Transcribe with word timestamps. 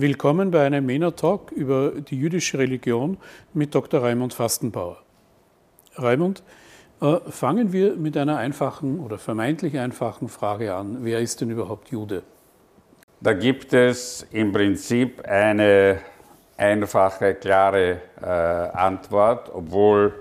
Willkommen 0.00 0.52
bei 0.52 0.64
einem 0.64 0.86
MENA-Talk 0.86 1.50
über 1.50 1.90
die 1.90 2.16
jüdische 2.16 2.56
Religion 2.56 3.16
mit 3.52 3.74
Dr. 3.74 4.00
Raimund 4.00 4.32
Fastenbauer. 4.32 4.98
Raimund, 5.96 6.44
äh, 7.00 7.16
fangen 7.28 7.72
wir 7.72 7.96
mit 7.96 8.16
einer 8.16 8.36
einfachen 8.36 9.00
oder 9.00 9.18
vermeintlich 9.18 9.76
einfachen 9.76 10.28
Frage 10.28 10.72
an. 10.72 10.98
Wer 11.00 11.18
ist 11.18 11.40
denn 11.40 11.50
überhaupt 11.50 11.90
Jude? 11.90 12.22
Da 13.20 13.32
gibt 13.32 13.72
es 13.72 14.24
im 14.30 14.52
Prinzip 14.52 15.20
eine 15.24 15.98
einfache, 16.56 17.34
klare 17.34 18.00
äh, 18.22 18.24
Antwort, 18.24 19.50
obwohl 19.52 20.14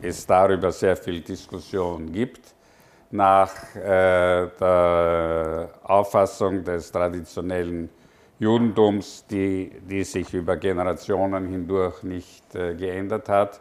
es 0.00 0.24
darüber 0.24 0.70
sehr 0.70 0.96
viel 0.96 1.20
Diskussion 1.22 2.12
gibt. 2.12 2.54
Nach 3.10 3.52
äh, 3.74 4.48
der 4.60 5.70
Auffassung 5.82 6.62
des 6.62 6.92
traditionellen 6.92 7.90
Judentums, 8.44 9.24
die, 9.30 9.70
die 9.88 10.04
sich 10.04 10.34
über 10.34 10.56
Generationen 10.56 11.48
hindurch 11.48 12.02
nicht 12.02 12.54
äh, 12.54 12.74
geändert 12.74 13.30
hat, 13.30 13.60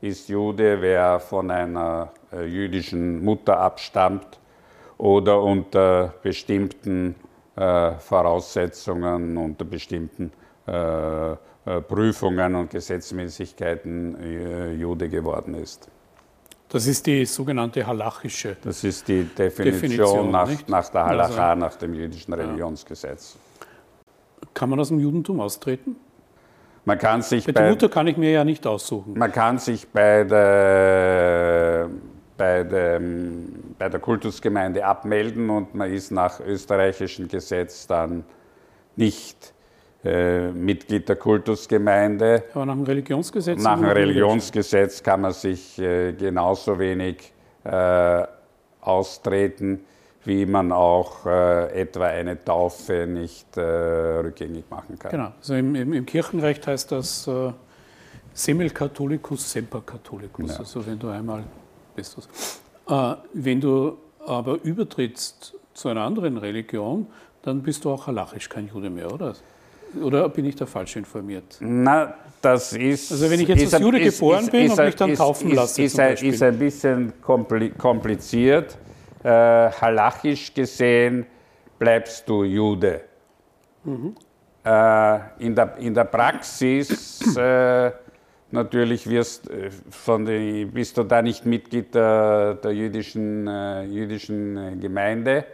ist 0.00 0.28
Jude, 0.28 0.80
wer 0.80 1.18
von 1.18 1.50
einer 1.50 2.12
äh, 2.32 2.44
jüdischen 2.44 3.24
Mutter 3.24 3.58
abstammt 3.58 4.38
oder 4.96 5.42
unter 5.42 6.14
bestimmten 6.22 7.16
äh, 7.56 7.92
Voraussetzungen, 7.98 9.36
unter 9.36 9.64
bestimmten 9.64 10.32
äh, 10.68 11.32
äh, 11.32 11.36
Prüfungen 11.80 12.54
und 12.54 12.70
Gesetzmäßigkeiten 12.70 14.20
äh, 14.20 14.72
Jude 14.74 15.08
geworden 15.08 15.54
ist. 15.54 15.88
Das 16.68 16.86
ist 16.86 17.04
die 17.06 17.26
sogenannte 17.26 17.84
halachische. 17.84 18.56
Das 18.62 18.84
ist 18.84 19.08
die 19.08 19.24
Definition, 19.24 19.64
Definition 19.64 20.30
nach, 20.30 20.68
nach, 20.68 20.88
der 20.90 21.04
Halacha, 21.06 21.50
also, 21.50 21.60
nach 21.60 21.74
dem 21.74 21.94
jüdischen 21.94 22.32
Religionsgesetz. 22.32 23.34
Ja. 23.34 23.52
Kann 24.54 24.70
man 24.70 24.80
aus 24.80 24.88
dem 24.88 25.00
Judentum 25.00 25.40
austreten? 25.40 25.96
Man 26.84 26.98
kann 26.98 27.22
sich 27.22 27.46
bei, 27.46 27.52
bei 27.52 27.60
der 27.60 27.70
Mutter 27.70 27.88
kann 27.88 28.06
ich 28.08 28.16
mir 28.16 28.30
ja 28.30 28.44
nicht 28.44 28.66
aussuchen. 28.66 29.14
Man 29.16 29.30
kann 29.30 29.58
sich 29.58 29.88
bei 29.88 30.24
der, 30.24 31.88
bei, 32.36 32.64
der, 32.64 33.00
bei 33.78 33.88
der 33.88 34.00
Kultusgemeinde 34.00 34.84
abmelden 34.84 35.48
und 35.48 35.74
man 35.74 35.92
ist 35.92 36.10
nach 36.10 36.40
österreichischem 36.40 37.28
Gesetz 37.28 37.86
dann 37.86 38.24
nicht 38.96 39.54
äh, 40.04 40.50
Mitglied 40.50 41.08
der 41.08 41.16
Kultusgemeinde. 41.16 42.42
Aber 42.52 42.66
nach 42.66 42.74
dem 42.74 42.82
Religionsgesetz? 42.82 43.62
Nach 43.62 43.76
dem 43.78 43.88
Religionsgesetz 43.88 45.02
kann 45.02 45.20
man 45.20 45.32
sich 45.32 45.78
äh, 45.78 46.12
genauso 46.14 46.78
wenig 46.80 47.32
äh, 47.62 48.24
austreten 48.80 49.84
wie 50.24 50.46
man 50.46 50.72
auch 50.72 51.26
äh, 51.26 51.80
etwa 51.80 52.06
eine 52.06 52.42
Taufe 52.42 53.06
nicht 53.06 53.56
äh, 53.56 53.60
rückgängig 53.60 54.64
machen 54.70 54.98
kann. 54.98 55.10
Genau, 55.10 55.32
also 55.38 55.54
im, 55.54 55.74
im, 55.74 55.92
im 55.92 56.06
Kirchenrecht 56.06 56.66
heißt 56.66 56.92
das 56.92 57.26
äh, 57.26 57.52
Semel 58.32 58.70
Catholicus, 58.70 59.50
Semper 59.50 59.82
Catholicus, 59.82 60.52
ja. 60.52 60.58
also 60.58 60.86
wenn 60.86 60.98
du 60.98 61.08
einmal 61.08 61.44
bist. 61.96 62.16
Äh, 62.88 63.14
wenn 63.32 63.60
du 63.60 63.98
aber 64.24 64.58
übertrittst 64.62 65.54
zu 65.74 65.88
einer 65.88 66.02
anderen 66.02 66.36
Religion, 66.36 67.06
dann 67.42 67.62
bist 67.62 67.84
du 67.84 67.90
auch 67.90 68.06
halachisch 68.06 68.48
kein 68.48 68.68
Jude 68.68 68.90
mehr, 68.90 69.12
oder? 69.12 69.34
Oder 70.00 70.28
bin 70.28 70.44
ich 70.46 70.56
da 70.56 70.64
falsch 70.64 70.96
informiert? 70.96 71.58
Na, 71.60 72.14
das 72.40 72.72
ist. 72.72 73.12
Also, 73.12 73.28
wenn 73.28 73.40
ich 73.40 73.48
jetzt 73.48 73.74
als 73.74 73.82
Jude 73.82 73.98
ist, 73.98 74.18
geboren 74.18 74.44
ist, 74.44 74.50
bin 74.52 74.70
und 74.70 74.78
mich 74.78 74.94
dann 74.94 75.14
taufen 75.14 75.54
lasse. 75.54 75.82
Ist, 75.82 75.98
ist 75.98 76.42
ein 76.42 76.58
bisschen 76.58 77.12
kompliziert 77.20 78.78
äh, 79.22 79.28
halachisch 79.28 80.52
gesehen 80.54 81.26
bleibst 81.78 82.28
du 82.28 82.44
Jude. 82.44 83.02
Mhm. 83.84 84.14
Äh, 84.64 85.18
in, 85.38 85.54
der, 85.54 85.76
in 85.78 85.92
der 85.94 86.04
Praxis 86.04 87.36
äh, 87.36 87.90
natürlich 88.52 89.08
wirst, 89.08 89.50
äh, 89.50 89.70
von 89.90 90.24
die, 90.24 90.64
bist 90.66 90.96
du 90.96 91.02
da 91.02 91.20
nicht 91.20 91.44
Mitglied 91.44 91.92
der, 91.94 92.54
der 92.54 92.72
jüdischen, 92.72 93.48
äh, 93.48 93.82
jüdischen 93.84 94.56
äh, 94.56 94.76
Gemeinde, 94.76 95.44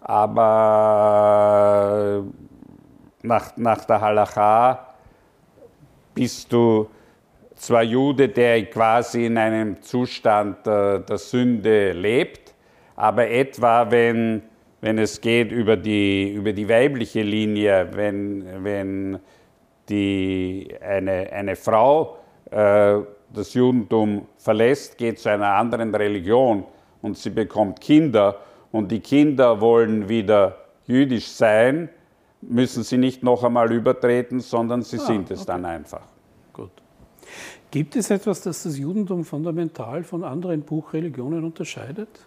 aber 0.00 1.04
nach, 3.22 3.54
nach 3.58 3.84
der 3.84 4.00
Halacha 4.00 4.86
bist 6.14 6.50
du 6.50 6.88
zwar 7.54 7.82
Jude, 7.82 8.30
der 8.30 8.64
quasi 8.70 9.26
in 9.26 9.36
einem 9.36 9.82
Zustand 9.82 10.64
der 10.64 11.18
Sünde 11.18 11.92
lebt, 11.92 12.49
aber 13.00 13.30
etwa 13.30 13.90
wenn, 13.90 14.42
wenn 14.82 14.98
es 14.98 15.22
geht 15.22 15.52
über 15.52 15.78
die, 15.78 16.34
über 16.34 16.52
die 16.52 16.68
weibliche 16.68 17.22
Linie, 17.22 17.88
wenn, 17.94 18.44
wenn 18.62 19.18
die, 19.88 20.68
eine, 20.82 21.32
eine 21.32 21.56
Frau 21.56 22.18
äh, 22.50 22.98
das 23.32 23.54
Judentum 23.54 24.26
verlässt, 24.36 24.98
geht 24.98 25.18
zu 25.18 25.30
einer 25.30 25.54
anderen 25.54 25.94
Religion 25.94 26.64
und 27.00 27.16
sie 27.16 27.30
bekommt 27.30 27.80
Kinder 27.80 28.38
und 28.70 28.92
die 28.92 29.00
Kinder 29.00 29.62
wollen 29.62 30.10
wieder 30.10 30.58
jüdisch 30.86 31.28
sein, 31.28 31.88
müssen 32.42 32.82
sie 32.82 32.98
nicht 32.98 33.22
noch 33.22 33.44
einmal 33.44 33.72
übertreten, 33.72 34.40
sondern 34.40 34.82
sie 34.82 34.98
ah, 34.98 35.06
sind 35.06 35.30
es 35.30 35.40
okay. 35.40 35.46
dann 35.52 35.64
einfach. 35.64 36.02
Gut. 36.52 36.70
Gibt 37.70 37.96
es 37.96 38.10
etwas, 38.10 38.42
das 38.42 38.64
das 38.64 38.76
Judentum 38.76 39.24
fundamental 39.24 40.04
von 40.04 40.22
anderen 40.22 40.60
Buchreligionen 40.60 41.44
unterscheidet? 41.44 42.26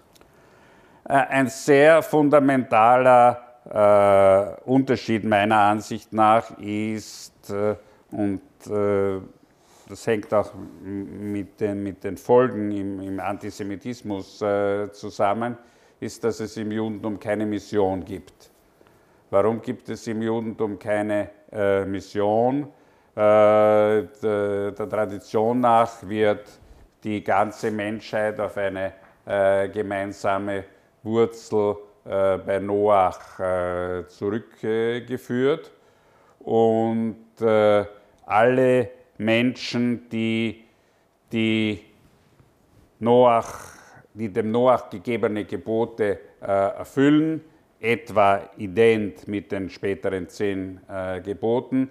Äh, 1.05 1.13
ein 1.13 1.47
sehr 1.47 2.01
fundamentaler 2.01 3.41
äh, 3.69 4.69
Unterschied 4.69 5.23
meiner 5.25 5.57
Ansicht 5.57 6.13
nach 6.13 6.57
ist, 6.59 7.49
äh, 7.49 7.75
und 8.11 8.41
äh, 8.69 9.19
das 9.89 10.07
hängt 10.07 10.33
auch 10.33 10.53
mit 10.81 11.59
den, 11.59 11.83
mit 11.83 12.03
den 12.03 12.15
Folgen 12.15 12.71
im, 12.71 13.01
im 13.01 13.19
Antisemitismus 13.19 14.41
äh, 14.41 14.91
zusammen, 14.93 15.57
ist, 15.99 16.23
dass 16.23 16.39
es 16.39 16.55
im 16.55 16.71
Judentum 16.71 17.19
keine 17.19 17.45
Mission 17.45 18.03
gibt. 18.03 18.49
Warum 19.29 19.61
gibt 19.61 19.89
es 19.89 20.07
im 20.07 20.21
Judentum 20.21 20.79
keine 20.79 21.29
äh, 21.51 21.85
Mission? 21.85 22.67
Der, 23.15 24.01
der 24.71 24.89
Tradition 24.89 25.59
nach 25.59 26.01
wird 26.01 26.47
die 27.03 27.23
ganze 27.23 27.69
Menschheit 27.69 28.39
auf 28.39 28.57
eine 28.57 28.91
gemeinsame 29.71 30.63
Wurzel 31.03 31.75
äh, 32.05 32.37
bei 32.37 32.59
Noach 32.59 33.39
äh, 33.39 34.07
zurückgeführt. 34.07 35.71
Und 36.39 37.41
äh, 37.41 37.85
alle 38.25 38.89
Menschen, 39.17 40.09
die, 40.09 40.63
die, 41.31 41.79
Noach, 42.99 43.77
die 44.13 44.29
dem 44.29 44.51
Noach 44.51 44.89
gegebene 44.89 45.45
Gebote 45.45 46.19
äh, 46.41 46.45
erfüllen, 46.45 47.41
etwa 47.79 48.41
ident 48.57 49.27
mit 49.27 49.51
den 49.51 49.69
späteren 49.69 50.29
zehn 50.29 50.79
äh, 50.89 51.21
Geboten, 51.21 51.89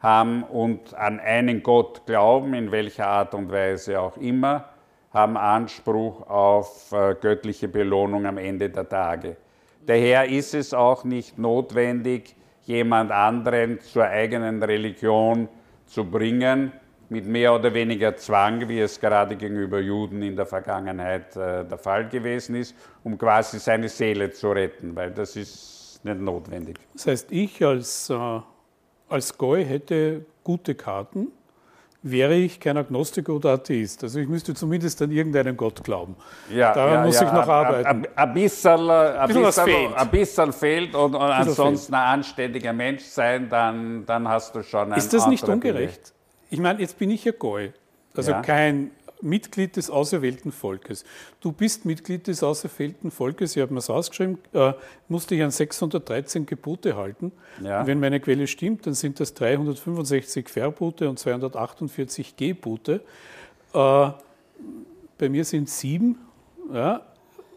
haben 0.00 0.42
und 0.44 0.94
an 0.94 1.20
einen 1.20 1.62
Gott 1.62 2.04
glauben, 2.06 2.54
in 2.54 2.72
welcher 2.72 3.06
Art 3.06 3.34
und 3.34 3.50
Weise 3.50 4.00
auch 4.00 4.16
immer, 4.16 4.71
haben 5.12 5.36
Anspruch 5.36 6.28
auf 6.28 6.92
äh, 6.92 7.14
göttliche 7.20 7.68
Belohnung 7.68 8.26
am 8.26 8.38
Ende 8.38 8.70
der 8.70 8.88
Tage. 8.88 9.36
Daher 9.84 10.28
ist 10.28 10.54
es 10.54 10.72
auch 10.72 11.04
nicht 11.04 11.38
notwendig, 11.38 12.36
jemand 12.64 13.10
anderen 13.10 13.80
zur 13.80 14.04
eigenen 14.04 14.62
Religion 14.62 15.48
zu 15.86 16.04
bringen, 16.04 16.72
mit 17.08 17.26
mehr 17.26 17.54
oder 17.54 17.74
weniger 17.74 18.16
Zwang, 18.16 18.66
wie 18.68 18.80
es 18.80 18.98
gerade 18.98 19.36
gegenüber 19.36 19.78
Juden 19.80 20.22
in 20.22 20.34
der 20.34 20.46
Vergangenheit 20.46 21.36
äh, 21.36 21.62
der 21.64 21.76
Fall 21.76 22.08
gewesen 22.08 22.54
ist, 22.54 22.74
um 23.04 23.18
quasi 23.18 23.58
seine 23.58 23.90
Seele 23.90 24.30
zu 24.30 24.50
retten, 24.50 24.96
weil 24.96 25.10
das 25.10 25.36
ist 25.36 26.00
nicht 26.04 26.18
notwendig. 26.20 26.78
Das 26.94 27.06
heißt, 27.06 27.30
ich 27.30 27.62
als, 27.62 28.08
äh, 28.08 28.40
als 29.10 29.36
Goy 29.36 29.62
hätte 29.64 30.24
gute 30.42 30.74
Karten, 30.74 31.28
wäre 32.02 32.34
ich 32.34 32.58
kein 32.58 32.76
Agnostiker 32.76 33.32
oder 33.32 33.50
Atheist. 33.50 34.02
Also 34.02 34.18
ich 34.18 34.28
müsste 34.28 34.54
zumindest 34.54 35.00
an 35.02 35.10
irgendeinen 35.10 35.56
Gott 35.56 35.82
glauben. 35.84 36.16
Ja, 36.50 36.74
Daran 36.74 36.94
ja, 36.94 37.04
muss 37.04 37.20
ja, 37.20 37.26
ich 37.26 37.32
noch 37.32 37.48
arbeiten. 37.48 38.06
Ein 38.14 38.34
bisschen, 38.34 38.90
ein 38.90 40.10
bisschen, 40.10 40.52
fehlt. 40.52 40.94
Und, 40.94 41.14
und 41.14 41.20
ansonsten 41.20 41.92
fehlt. 41.92 42.02
ein 42.02 42.18
anständiger 42.18 42.72
Mensch 42.72 43.04
sein, 43.04 43.48
dann, 43.48 44.04
dann 44.04 44.28
hast 44.28 44.54
du 44.54 44.62
schon 44.62 44.92
ein 44.92 44.98
Ist 44.98 45.12
das 45.12 45.26
nicht 45.26 45.48
ungerecht? 45.48 46.12
Ich 46.50 46.58
meine, 46.58 46.80
jetzt 46.80 46.98
bin 46.98 47.10
ich 47.10 47.24
ja 47.24 47.32
Goy, 47.32 47.72
also 48.14 48.34
kein 48.42 48.90
Mitglied 49.22 49.76
des 49.76 49.90
auserwählten 49.90 50.52
Volkes. 50.52 51.04
Du 51.40 51.52
bist 51.52 51.84
Mitglied 51.84 52.26
des 52.26 52.42
auserwählten 52.42 53.10
Volkes, 53.10 53.56
ich 53.56 53.62
habe 53.62 53.72
mir 53.72 53.78
es 53.78 53.90
ausgeschrieben, 53.90 54.38
äh, 54.52 54.72
musste 55.08 55.34
ich 55.34 55.42
an 55.42 55.50
613 55.50 56.46
Gebote 56.46 56.96
halten. 56.96 57.32
Ja. 57.62 57.86
wenn 57.86 58.00
meine 58.00 58.20
Quelle 58.20 58.46
stimmt, 58.46 58.86
dann 58.86 58.94
sind 58.94 59.20
das 59.20 59.34
365 59.34 60.48
Verbote 60.48 61.08
und 61.08 61.18
248 61.18 62.36
Gebote. 62.36 63.02
Äh, 63.74 64.10
bei 65.18 65.28
mir 65.28 65.44
sind 65.44 65.68
sieben. 65.68 66.18
Ja, 66.72 67.02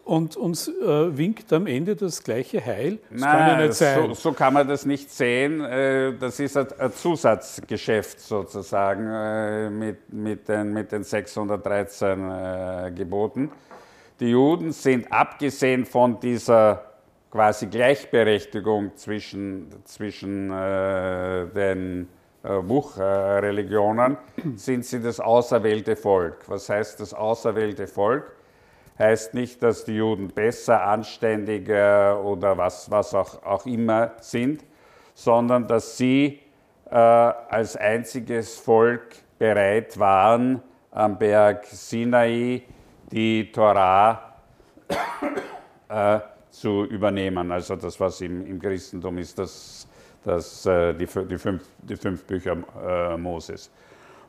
und 0.06 0.36
uns 0.36 0.68
äh, 0.68 1.18
winkt 1.18 1.52
am 1.52 1.66
Ende 1.66 1.96
das 1.96 2.22
gleiche 2.22 2.64
Heil. 2.64 3.00
Das 3.10 3.20
Nein, 3.20 3.30
kann 3.30 3.48
ja 3.48 3.66
nicht 3.66 3.74
sein. 3.74 4.06
So, 4.06 4.14
so, 4.14 4.32
kann 4.32 4.54
man 4.54 4.68
das 4.68 4.86
nicht 4.86 5.10
sehen. 5.10 5.60
Äh, 5.60 6.14
das 6.16 6.38
ist 6.38 6.56
ein, 6.56 6.92
Zusatzgeschäft 6.92 8.20
sozusagen 8.20 9.08
äh, 9.10 9.68
mit, 9.68 10.12
mit, 10.12 10.48
den, 10.48 10.72
mit 10.72 10.92
den 10.92 11.02
613 11.02 12.30
äh, 12.30 12.92
Geboten. 12.94 13.50
Die 14.20 14.28
Juden 14.30 14.70
sind 14.70 15.10
abgesehen 15.10 15.84
von 15.84 16.20
dieser 16.20 16.84
quasi 17.32 17.66
Gleichberechtigung 17.66 18.94
zwischen, 18.94 19.70
zwischen 19.84 20.52
äh, 20.52 21.46
den 21.48 22.08
Wuchreligionen, 22.44 24.18
sind 24.54 24.84
sie 24.84 25.02
das 25.02 25.18
auserwählte 25.18 25.96
Volk. 25.96 26.44
Was 26.46 26.68
heißt 26.68 27.00
das 27.00 27.12
auserwählte 27.12 27.88
Volk? 27.88 28.36
Heißt 28.98 29.34
nicht, 29.34 29.62
dass 29.62 29.84
die 29.84 29.96
Juden 29.96 30.28
besser, 30.28 30.82
anständiger 30.82 32.22
oder 32.22 32.56
was, 32.56 32.90
was 32.90 33.14
auch, 33.14 33.42
auch 33.42 33.66
immer 33.66 34.12
sind, 34.20 34.64
sondern 35.14 35.66
dass 35.66 35.96
sie 35.96 36.40
äh, 36.90 36.94
als 36.94 37.76
einziges 37.76 38.58
Volk 38.58 39.16
bereit 39.38 39.98
waren, 39.98 40.62
am 40.90 41.18
Berg 41.18 41.66
Sinai 41.66 42.62
die 43.10 43.50
Torah 43.52 44.34
äh, 45.88 46.20
zu 46.50 46.84
übernehmen. 46.84 47.52
Also 47.52 47.76
das, 47.76 48.00
was 48.00 48.20
im, 48.20 48.46
im 48.46 48.60
Christentum 48.60 49.18
ist, 49.18 49.38
das, 49.38 49.86
das, 50.24 50.64
äh, 50.66 50.94
die, 50.94 51.06
die, 51.06 51.38
fünf, 51.38 51.64
die 51.82 51.96
fünf 51.96 52.24
Bücher 52.24 52.56
äh, 52.82 53.16
Moses. 53.16 53.70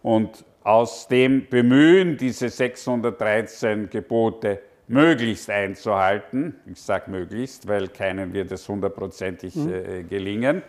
Und 0.04 0.44
aus 0.68 1.08
dem 1.08 1.48
Bemühen, 1.48 2.18
diese 2.18 2.50
613 2.50 3.90
Gebote 3.90 4.60
möglichst 4.90 5.50
einzuhalten, 5.50 6.56
ich 6.66 6.82
sage 6.82 7.10
möglichst, 7.10 7.70
weil 7.70 7.88
keinem 7.88 8.34
wird 8.34 8.52
es 8.52 8.68
hundertprozentig 8.68 9.56
mhm. 9.56 9.74
äh, 9.74 10.04
gelingen, 10.04 10.62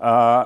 äh, 0.00 0.44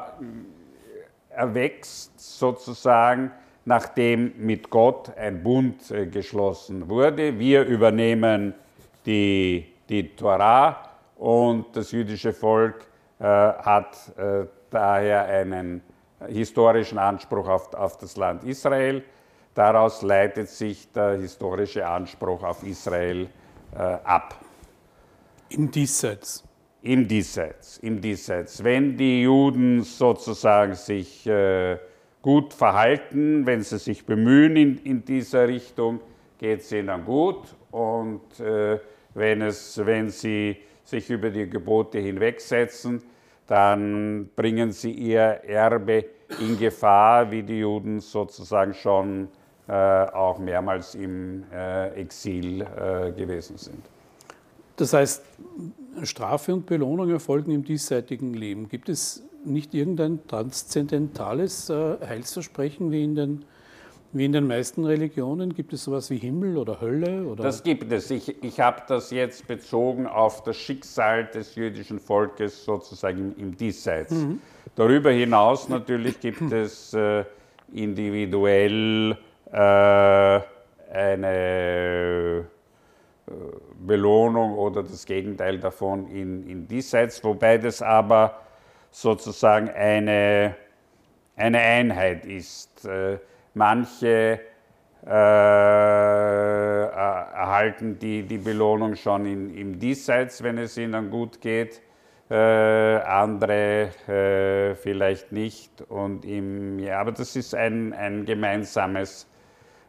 erwächst 1.30 2.12
sozusagen, 2.20 3.30
nachdem 3.64 4.34
mit 4.36 4.68
Gott 4.68 5.16
ein 5.16 5.42
Bund 5.42 5.90
äh, 5.90 6.04
geschlossen 6.04 6.86
wurde. 6.90 7.38
Wir 7.38 7.64
übernehmen 7.64 8.52
die, 9.06 9.64
die 9.88 10.14
Torah 10.14 10.90
und 11.16 11.74
das 11.74 11.90
jüdische 11.92 12.34
Volk 12.34 12.86
äh, 13.18 13.24
hat 13.24 13.96
äh, 14.18 14.44
daher 14.68 15.24
einen 15.24 15.80
historischen 16.28 16.98
Anspruch 16.98 17.48
auf, 17.48 17.74
auf 17.74 17.98
das 17.98 18.16
Land 18.16 18.44
Israel. 18.44 19.02
Daraus 19.54 20.02
leitet 20.02 20.48
sich 20.48 20.90
der 20.92 21.12
historische 21.12 21.86
Anspruch 21.86 22.42
auf 22.42 22.62
Israel 22.64 23.28
äh, 23.72 23.78
ab. 23.78 24.40
Im 25.48 25.70
Diesseits. 25.70 26.44
Im 26.82 27.08
Diesseits, 27.08 27.78
im 27.78 28.00
Diesseits. 28.00 28.62
Wenn 28.62 28.96
die 28.96 29.22
Juden 29.22 29.82
sozusagen 29.82 30.74
sich 30.74 31.26
äh, 31.26 31.78
gut 32.20 32.52
verhalten, 32.52 33.46
wenn 33.46 33.62
sie 33.62 33.78
sich 33.78 34.04
bemühen 34.04 34.56
in, 34.56 34.78
in 34.84 35.04
dieser 35.04 35.48
Richtung, 35.48 36.00
geht 36.38 36.60
es 36.60 36.72
ihnen 36.72 37.04
gut. 37.04 37.54
Und 37.70 38.38
äh, 38.40 38.78
wenn, 39.14 39.42
es, 39.42 39.80
wenn 39.84 40.10
sie 40.10 40.56
sich 40.84 41.08
über 41.08 41.30
die 41.30 41.48
Gebote 41.48 41.98
hinwegsetzen, 41.98 43.02
dann 43.46 44.30
bringen 44.34 44.72
sie 44.72 44.92
ihr 44.92 45.40
Erbe 45.44 46.06
in 46.40 46.58
Gefahr, 46.58 47.30
wie 47.30 47.42
die 47.42 47.58
Juden 47.58 48.00
sozusagen 48.00 48.74
schon 48.74 49.28
äh, 49.66 49.72
auch 49.72 50.38
mehrmals 50.38 50.94
im 50.94 51.44
äh, 51.52 51.88
Exil 52.00 52.62
äh, 52.62 53.12
gewesen 53.12 53.56
sind. 53.56 53.82
Das 54.76 54.92
heißt, 54.92 55.22
Strafe 56.02 56.52
und 56.52 56.66
Belohnung 56.66 57.08
erfolgen 57.10 57.52
im 57.52 57.64
diesseitigen 57.64 58.34
Leben. 58.34 58.68
Gibt 58.68 58.88
es 58.88 59.22
nicht 59.44 59.72
irgendein 59.72 60.26
transzendentales 60.26 61.70
Heilsversprechen 61.70 62.90
wie 62.90 63.04
in 63.04 63.14
den 63.14 63.44
wie 64.14 64.24
in 64.24 64.32
den 64.32 64.46
meisten 64.46 64.84
Religionen? 64.84 65.54
Gibt 65.54 65.72
es 65.72 65.84
sowas 65.84 66.08
wie 66.10 66.18
Himmel 66.18 66.56
oder 66.56 66.80
Hölle? 66.80 67.24
Oder? 67.24 67.42
Das 67.42 67.62
gibt 67.62 67.90
es. 67.90 68.10
Ich, 68.10 68.42
ich 68.42 68.60
habe 68.60 68.82
das 68.86 69.10
jetzt 69.10 69.46
bezogen 69.48 70.06
auf 70.06 70.42
das 70.44 70.56
Schicksal 70.56 71.26
des 71.26 71.56
jüdischen 71.56 71.98
Volkes 71.98 72.64
sozusagen 72.64 73.34
im, 73.36 73.56
Diesseits. 73.56 74.12
Mhm. 74.12 74.40
Darüber 74.76 75.10
hinaus 75.10 75.68
natürlich 75.68 76.20
gibt 76.20 76.40
es 76.52 76.94
äh, 76.94 77.24
individuell 77.72 79.18
äh, 79.50 80.40
eine 80.92 82.44
äh, 83.26 83.30
Belohnung 83.84 84.54
oder 84.54 84.84
das 84.84 85.04
Gegenteil 85.04 85.58
davon 85.58 86.08
in, 86.08 86.48
in 86.48 86.68
Diesseits, 86.68 87.22
wobei 87.24 87.58
das 87.58 87.82
aber 87.82 88.40
sozusagen 88.90 89.68
eine, 89.70 90.54
eine 91.34 91.58
Einheit 91.58 92.24
ist. 92.26 92.84
Äh, 92.84 93.18
Manche 93.54 94.40
äh, 95.06 95.10
erhalten 96.84 97.98
die, 97.98 98.22
die 98.22 98.38
Belohnung 98.38 98.96
schon 98.96 99.26
in, 99.26 99.54
im 99.54 99.78
Diesseits, 99.78 100.42
wenn 100.42 100.58
es 100.58 100.76
ihnen 100.76 101.10
gut 101.10 101.40
geht, 101.40 101.80
äh, 102.30 102.34
andere 102.34 103.90
äh, 104.08 104.74
vielleicht 104.74 105.30
nicht. 105.32 105.82
Und 105.82 106.24
im, 106.24 106.78
ja, 106.78 107.00
aber 107.00 107.12
das 107.12 107.36
ist 107.36 107.54
ein, 107.54 107.92
ein 107.92 108.24
gemeinsames 108.24 109.28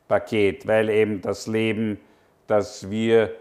Paket, 0.08 0.68
weil 0.68 0.90
eben 0.90 1.22
das 1.22 1.48
Leben, 1.48 2.00
das 2.48 2.90
wir 2.92 3.34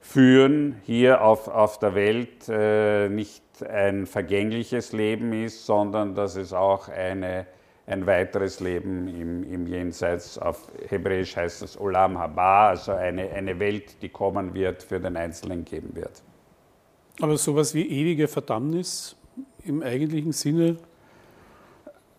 führen 0.00 0.80
hier 0.84 1.22
auf, 1.22 1.48
auf 1.48 1.78
der 1.78 1.94
Welt, 1.94 2.48
äh, 2.48 3.08
nicht 3.08 3.42
ein 3.68 4.06
vergängliches 4.06 4.92
Leben 4.92 5.32
ist, 5.32 5.66
sondern 5.66 6.14
dass 6.14 6.36
es 6.36 6.52
auch 6.52 6.88
eine 6.88 7.46
ein 7.86 8.06
weiteres 8.06 8.60
Leben 8.60 9.08
im, 9.08 9.42
im 9.52 9.66
Jenseits. 9.66 10.38
Auf 10.38 10.70
Hebräisch 10.88 11.36
heißt 11.36 11.62
das 11.62 11.78
Olam 11.78 12.18
Haba, 12.18 12.70
also 12.70 12.92
eine, 12.92 13.30
eine 13.30 13.58
Welt, 13.58 14.00
die 14.02 14.08
kommen 14.08 14.54
wird, 14.54 14.82
für 14.82 15.00
den 15.00 15.16
Einzelnen 15.16 15.64
geben 15.64 15.94
wird. 15.94 16.22
Aber 17.20 17.36
sowas 17.36 17.74
wie 17.74 17.86
ewige 17.86 18.26
Verdammnis 18.26 19.16
im 19.64 19.82
eigentlichen 19.82 20.32
Sinne? 20.32 20.78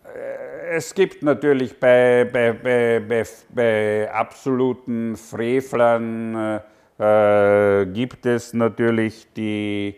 Äh, 0.04 0.76
es 0.76 0.94
gibt 0.94 1.22
natürlich 1.22 1.78
bei, 1.78 2.28
bei, 2.32 2.52
bei, 2.52 3.24
bei, 3.50 4.10
absoluten 4.10 5.16
Frevlern, 5.16 6.60
äh, 6.98 7.82
äh 7.82 7.86
gibt 7.86 8.24
es 8.24 8.54
natürlich 8.54 9.26
die, 9.34 9.96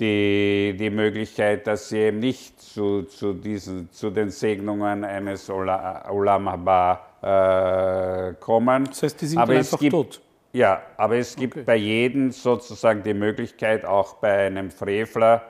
die, 0.00 0.74
die 0.78 0.90
Möglichkeit, 0.90 1.66
dass 1.66 1.88
sie 1.88 1.98
eben 1.98 2.18
nicht 2.18 2.60
zu, 2.60 3.02
zu, 3.02 3.32
diesen, 3.32 3.90
zu 3.92 4.10
den 4.10 4.30
Segnungen 4.30 5.04
eines 5.04 5.48
Olam 5.50 6.50
Haba 6.50 7.00
äh, 7.22 8.34
kommen. 8.34 8.86
Das 8.86 9.02
heißt, 9.02 9.20
die 9.20 9.26
sind 9.26 9.38
aber 9.38 9.54
einfach 9.54 9.78
gibt, 9.78 9.92
tot? 9.92 10.20
Ja, 10.52 10.82
aber 10.96 11.16
es 11.16 11.36
gibt 11.36 11.54
okay. 11.54 11.64
bei 11.64 11.76
jedem 11.76 12.30
sozusagen 12.32 13.02
die 13.02 13.14
Möglichkeit, 13.14 13.84
auch 13.84 14.14
bei 14.14 14.46
einem 14.46 14.70
Frevler, 14.70 15.42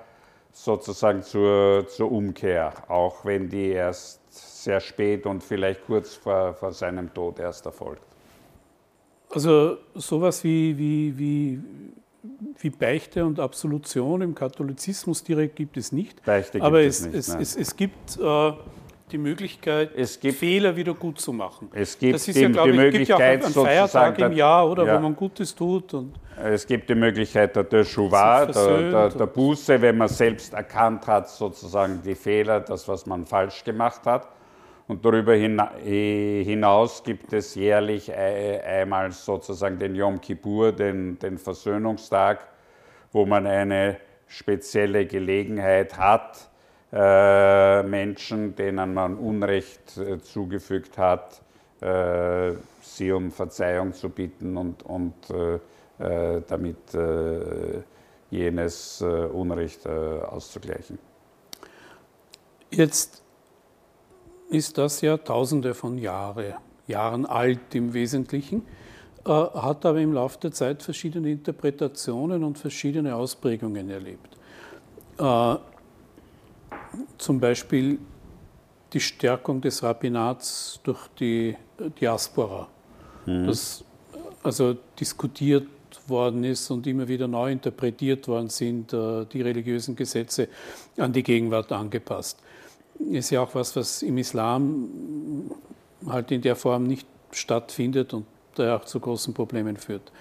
sozusagen 0.52 1.22
zur, 1.22 1.86
zur 1.88 2.12
Umkehr, 2.12 2.72
auch 2.88 3.24
wenn 3.24 3.48
die 3.48 3.70
erst 3.70 4.20
sehr 4.64 4.80
spät 4.80 5.26
und 5.26 5.42
vielleicht 5.42 5.84
kurz 5.84 6.14
vor, 6.14 6.54
vor 6.54 6.72
seinem 6.72 7.12
Tod 7.12 7.38
erst 7.38 7.66
erfolgt. 7.66 8.02
Also 9.30 9.78
sowas 9.94 10.44
wie, 10.44 10.78
wie, 10.78 11.18
wie 11.18 11.60
wie 12.58 12.70
Beichte 12.70 13.24
und 13.24 13.40
Absolution 13.40 14.22
im 14.22 14.34
Katholizismus 14.34 15.22
direkt 15.24 15.56
gibt 15.56 15.76
es 15.76 15.92
nicht. 15.92 16.24
Beichte 16.24 16.60
aber 16.62 16.82
es, 16.82 17.06
es, 17.06 17.28
nicht, 17.28 17.40
es, 17.40 17.56
es, 17.56 17.76
gibt 17.76 18.18
äh, 18.18 18.52
die 19.12 19.18
Möglichkeit, 19.18 19.90
gibt, 20.20 20.38
Fehler 20.38 20.74
wieder 20.74 20.94
gut 20.94 21.20
zu 21.20 21.32
machen. 21.32 21.68
Es 21.72 21.98
gibt 21.98 22.14
das 22.14 22.26
ist 22.28 22.36
die, 22.36 22.42
ja, 22.42 22.48
glaube 22.48 22.72
die 22.72 22.76
ich, 22.76 22.82
Möglichkeit, 22.82 23.42
gibt 23.42 23.54
ja 23.54 23.62
auch 23.62 23.66
einen 23.66 23.74
Feiertag 23.90 24.18
im 24.18 24.32
Jahr, 24.32 24.70
oder, 24.70 24.86
ja. 24.86 24.96
wo 24.96 25.00
man 25.00 25.14
Gutes 25.14 25.54
tut. 25.54 25.94
Es 26.42 26.66
gibt 26.66 26.88
die 26.88 26.94
Möglichkeit 26.94 27.54
der 27.54 27.68
Teshuvah, 27.68 28.46
der, 28.46 28.90
der, 28.90 29.08
der 29.10 29.26
Buße, 29.26 29.80
wenn 29.80 29.98
man 29.98 30.08
selbst 30.08 30.54
erkannt 30.54 31.06
hat, 31.06 31.28
sozusagen 31.28 32.00
die 32.02 32.14
Fehler, 32.14 32.60
das, 32.60 32.88
was 32.88 33.06
man 33.06 33.26
falsch 33.26 33.62
gemacht 33.62 34.06
hat. 34.06 34.28
Und 34.86 35.04
darüber 35.04 35.34
hinaus 35.34 37.02
gibt 37.02 37.32
es 37.32 37.54
jährlich 37.54 38.12
einmal 38.14 39.12
sozusagen 39.12 39.78
den 39.78 39.94
Yom 39.94 40.20
Kippur, 40.20 40.72
den, 40.72 41.18
den 41.18 41.38
Versöhnungstag, 41.38 42.46
wo 43.10 43.24
man 43.24 43.46
eine 43.46 43.96
spezielle 44.26 45.06
Gelegenheit 45.06 45.96
hat, 45.96 46.50
äh, 46.92 47.82
Menschen, 47.82 48.54
denen 48.56 48.92
man 48.92 49.16
Unrecht 49.16 49.96
äh, 49.96 50.20
zugefügt 50.20 50.98
hat, 50.98 51.40
äh, 51.80 52.52
sie 52.82 53.10
um 53.10 53.30
Verzeihung 53.32 53.94
zu 53.94 54.10
bitten 54.10 54.56
und, 54.56 54.82
und 54.82 55.14
äh, 55.30 55.54
äh, 55.98 56.42
damit 56.46 56.94
äh, 56.94 57.82
jenes 58.30 59.00
Unrecht 59.00 59.86
auszugleichen. 59.86 60.98
Jetzt 62.70 63.23
ist 64.54 64.78
das 64.78 65.00
ja 65.00 65.16
tausende 65.16 65.74
von 65.74 65.98
Jahre, 65.98 66.56
Jahren 66.86 67.26
alt 67.26 67.74
im 67.74 67.92
Wesentlichen. 67.92 68.62
äh, 69.26 69.30
hat 69.30 69.84
aber 69.84 70.00
im 70.00 70.12
Laufe 70.12 70.38
der 70.38 70.52
Zeit 70.52 70.82
verschiedene 70.82 71.30
Interpretationen 71.30 72.44
und 72.44 72.58
verschiedene 72.58 73.14
Ausprägungen 73.14 73.90
erlebt. 73.90 74.36
Äh, 75.18 75.56
zum 77.18 77.40
Beispiel 77.40 77.98
die 78.92 79.00
Stärkung 79.00 79.60
des 79.60 79.82
Rabbinats 79.82 80.80
durch 80.84 81.08
die 81.18 81.56
Diaspora, 82.00 82.68
mhm. 83.26 83.46
das 83.46 83.84
also 84.44 84.76
diskutiert 85.00 85.66
worden 86.06 86.44
ist 86.44 86.70
und 86.70 86.86
immer 86.86 87.08
wieder 87.08 87.26
neu 87.26 87.50
interpretiert 87.50 88.28
worden 88.28 88.50
sind, 88.50 88.92
äh, 88.92 89.24
die 89.24 89.42
religiösen 89.42 89.96
Gesetze 89.96 90.48
an 90.96 91.12
die 91.12 91.22
Gegenwart 91.22 91.72
angepasst. 91.72 92.38
Ist 92.98 93.30
ja 93.30 93.42
auch 93.42 93.54
was, 93.54 93.74
was 93.76 94.02
im 94.02 94.18
Islam 94.18 95.50
halt 96.08 96.30
in 96.30 96.40
der 96.42 96.56
Form 96.56 96.84
nicht 96.84 97.06
stattfindet 97.32 98.14
und 98.14 98.26
daher 98.54 98.76
auch 98.76 98.84
zu 98.84 99.00
großen 99.00 99.34
Problemen 99.34 99.76
führt. 99.76 100.12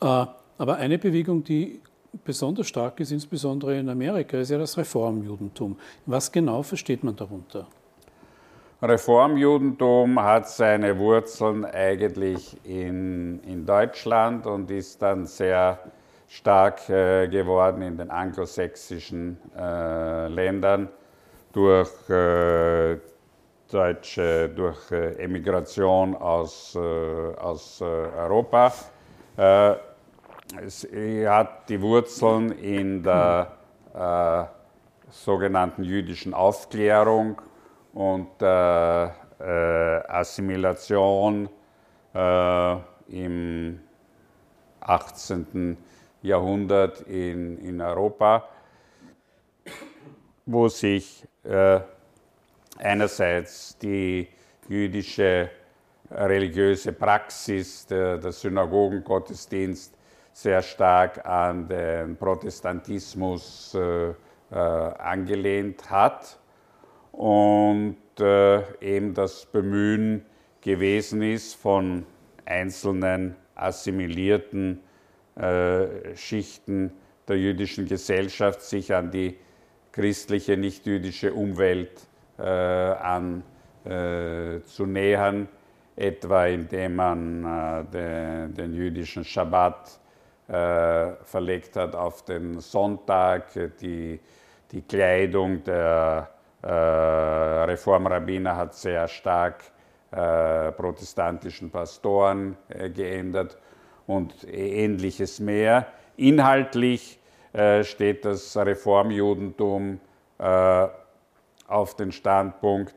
Äh, 0.00 0.26
aber 0.56 0.76
eine 0.76 0.98
Bewegung, 0.98 1.44
die 1.44 1.80
besonders 2.24 2.68
stark 2.68 3.00
ist, 3.00 3.10
insbesondere 3.10 3.78
in 3.78 3.88
Amerika, 3.88 4.38
ist 4.38 4.50
ja 4.50 4.58
das 4.58 4.76
Reformjudentum. 4.76 5.76
Was 6.06 6.30
genau 6.30 6.62
versteht 6.62 7.02
man 7.02 7.16
darunter? 7.16 7.66
Reformjudentum 8.82 10.22
hat 10.22 10.48
seine 10.48 10.98
Wurzeln 10.98 11.64
eigentlich 11.64 12.56
in, 12.64 13.40
in 13.44 13.64
Deutschland 13.64 14.46
und 14.46 14.70
ist 14.70 15.00
dann 15.00 15.26
sehr 15.26 15.78
stark 16.28 16.88
äh, 16.90 17.28
geworden 17.28 17.82
in 17.82 17.96
den 17.96 18.10
anglosächsischen 18.10 19.38
äh, 19.56 20.28
Ländern 20.28 20.88
durch 21.54 22.10
äh, 22.10 22.98
deutsche, 23.70 24.50
durch 24.50 24.90
äh, 24.90 25.14
Emigration 25.22 26.16
aus, 26.16 26.74
äh, 26.74 26.78
aus 26.78 27.80
äh, 27.80 27.84
Europa. 27.84 28.72
es 30.64 30.86
hat 31.26 31.68
die 31.68 31.80
Wurzeln 31.80 32.52
in 32.52 33.02
der 33.02 33.50
sogenannten 35.10 35.82
jüdischen 35.82 36.32
Aufklärung 36.34 37.42
und 37.92 38.40
Assimilation 40.08 41.48
im 43.08 43.80
18. 44.80 45.76
Jahrhundert 46.22 47.00
in, 47.02 47.58
in 47.58 47.80
Europa, 47.80 48.48
wo 50.46 50.68
sich 50.68 51.26
äh, 51.44 51.80
einerseits 52.78 53.78
die 53.78 54.28
jüdische 54.68 55.50
religiöse 56.10 56.92
Praxis, 56.92 57.86
der, 57.86 58.18
der 58.18 58.32
Synagogengottesdienst, 58.32 59.96
sehr 60.32 60.62
stark 60.62 61.24
an 61.24 61.68
den 61.68 62.16
Protestantismus 62.16 63.74
äh, 63.74 64.10
äh, 64.50 64.56
angelehnt 64.56 65.88
hat 65.90 66.38
und 67.12 67.96
äh, 68.18 68.62
eben 68.80 69.14
das 69.14 69.46
Bemühen 69.46 70.24
gewesen 70.60 71.22
ist 71.22 71.54
von 71.54 72.04
einzelnen 72.44 73.36
assimilierten 73.54 74.80
äh, 75.36 76.16
Schichten 76.16 76.92
der 77.28 77.38
jüdischen 77.38 77.86
Gesellschaft, 77.86 78.62
sich 78.62 78.94
an 78.94 79.10
die 79.10 79.36
christliche, 79.94 80.56
nicht-jüdische 80.56 81.32
Umwelt 81.32 81.92
äh, 82.36 82.42
anzunähern, 83.84 85.48
äh, 85.96 86.08
etwa 86.08 86.46
indem 86.46 86.96
man 86.96 87.44
äh, 87.44 87.84
den, 87.84 88.54
den, 88.54 88.74
jüdischen 88.74 89.24
Schabbat 89.24 90.00
verlegt 90.46 91.74
hat 91.76 91.96
auf 91.96 92.22
den 92.26 92.60
Sonntag, 92.60 93.46
die, 93.80 94.20
die 94.72 94.82
Kleidung 94.82 95.64
der 95.64 96.28
Reformrabbiner 96.62 98.54
hat 98.54 98.74
sehr 98.74 99.08
stark 99.08 99.64
protestantischen 100.10 101.70
Pastoren 101.70 102.58
geändert 102.94 103.56
und 104.06 104.46
ähnliches 104.46 105.40
mehr. 105.40 105.86
Inhaltlich 106.18 107.18
steht 107.82 108.24
das 108.24 108.56
Reformjudentum 108.56 110.00
auf 110.38 111.96
den 111.96 112.10
Standpunkt, 112.10 112.94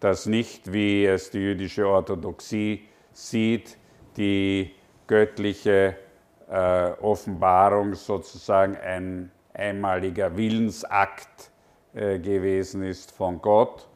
dass 0.00 0.26
nicht, 0.26 0.72
wie 0.72 1.06
es 1.06 1.30
die 1.30 1.38
jüdische 1.38 1.86
Orthodoxie 1.86 2.88
sieht, 3.12 3.76
die 4.16 4.74
göttliche 5.06 5.96
Offenbarung 7.00 7.94
sozusagen 7.94 8.76
ein 8.76 9.30
einmaliger 9.54 10.36
Willensakt 10.36 11.50
äh, 11.94 12.18
gewesen 12.18 12.82
ist 12.82 13.12
von 13.12 13.40
Gott, 13.40 13.88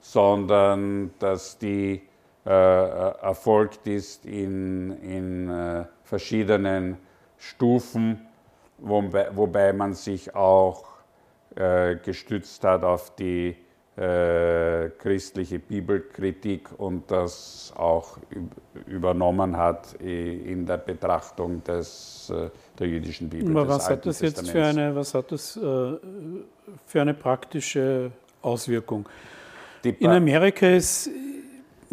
sondern 0.00 1.12
dass 1.18 1.58
die 1.58 2.02
äh, 2.46 2.50
äh, 2.50 3.20
erfolgt 3.20 3.86
ist 3.86 4.24
in, 4.26 4.90
in 5.02 5.48
äh, 5.48 5.84
verschiedenen 6.02 6.96
Stufen, 7.36 8.26
wobei, 8.78 9.28
wobei, 9.34 9.72
man 9.72 9.94
sich 9.94 10.34
auch 10.34 10.84
äh, 11.56 11.96
gestützt 11.96 12.64
hat 12.64 12.84
auf 12.84 13.14
die 13.16 13.56
äh, 13.96 14.90
christliche 14.98 15.58
Bibelkritik 15.58 16.68
und 16.78 17.10
das 17.10 17.72
auch 17.76 18.18
übernommen 18.86 19.56
hat 19.56 19.94
in 19.94 20.66
der 20.66 20.76
Betrachtung 20.76 21.64
des, 21.64 22.32
der 22.78 22.86
jüdischen 22.86 23.28
Bibel. 23.28 23.50
Aber 23.50 23.68
was 23.68 23.90
hat 23.90 24.06
das 24.06 24.20
jetzt 24.20 24.48
für 24.48 24.64
eine, 24.64 24.94
was 24.94 25.14
hat 25.14 25.32
das 25.32 25.52
für 25.54 27.00
eine 27.00 27.14
praktische 27.14 28.12
Auswirkung. 28.42 29.08
in 29.82 30.10
Amerika 30.10 30.68
ist, 30.68 31.10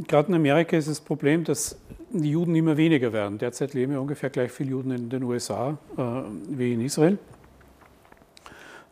gerade 0.07 0.29
in 0.29 0.35
Amerika 0.35 0.77
ist 0.77 0.89
das 0.89 0.99
Problem, 0.99 1.43
dass 1.43 1.77
die 2.21 2.31
Juden 2.31 2.55
immer 2.55 2.77
weniger 2.77 3.13
werden. 3.13 3.37
Derzeit 3.37 3.73
leben 3.73 3.93
ja 3.93 3.99
ungefähr 3.99 4.29
gleich 4.29 4.51
viele 4.51 4.71
Juden 4.71 4.91
in 4.91 5.09
den 5.09 5.23
USA 5.23 5.77
äh, 5.97 6.01
wie 6.49 6.73
in 6.73 6.81
Israel. 6.81 7.17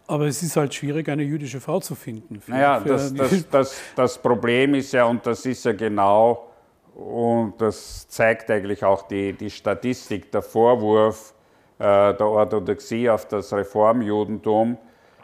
Aber 0.08 0.25
es 0.25 0.44
ist 0.44 0.58
halt 0.58 0.74
schwierig, 0.74 1.08
eine 1.10 1.24
jüdische 1.24 1.62
Frau 1.62 1.80
zu 1.80 1.96
finden. 1.96 2.42
Für, 2.42 2.51
naja, 2.51 2.82
für 2.82 2.89
das, 2.89 3.13
das, 3.13 3.50
das, 3.51 3.82
das, 3.96 4.18
Problem 4.18 4.75
ist 4.75 4.92
ja, 4.94 5.06
und 5.06 5.25
das 5.25 5.46
ist 5.46 5.63
ja 5.65 5.72
genau, 5.72 6.50
und 6.94 7.53
das 7.60 8.08
zeigt 8.08 8.51
eigentlich 8.51 8.84
auch 8.84 9.08
die, 9.08 9.34
die 9.34 9.50
Statistik, 9.50 10.32
der 10.32 10.42
Vorwurf 10.42 11.34
äh, 11.80 12.13
der 12.13 12.27
Orthodoxie 12.27 13.10
auf 13.10 13.27
das 13.27 13.51
Reformjudentum, 13.53 14.77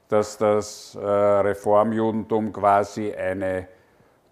dass 0.07 0.37
das 0.37 0.95
äh, 0.95 1.05
Reformjudentum 1.05 2.51
quasi 2.51 3.13
eine 3.13 3.67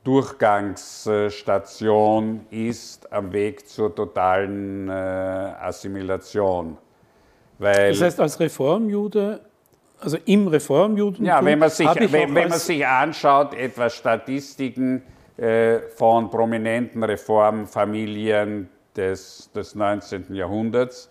Durchgangsstation 0.08 2.48
ist 2.50 3.12
am 3.12 3.34
Weg 3.34 3.68
zur 3.68 3.94
totalen 3.94 4.88
äh, 4.88 4.92
Assimilation. 4.94 6.78
Weil 7.60 7.90
das 7.90 8.02
heißt, 8.02 8.22
als 8.22 8.40
Reformjude, 8.40 9.42
also 10.00 10.18
im 10.24 10.48
Reformjudentum. 10.48 11.26
Ja, 11.26 11.44
wenn 11.44 11.60
man 11.60 11.70
sich, 11.70 11.90
wenn, 11.94 12.34
wenn 12.34 12.48
man 12.48 12.58
sich 12.58 12.88
anschaut, 12.88 13.54
etwa 13.54 13.90
Statistiken 13.90 15.04
äh, 15.36 15.80
von 15.90 16.30
prominenten 16.30 17.04
Reformfamilien 17.04 18.70
des, 18.96 19.52
des 19.54 19.76
19. 19.76 20.34
Jahrhunderts, 20.34 21.10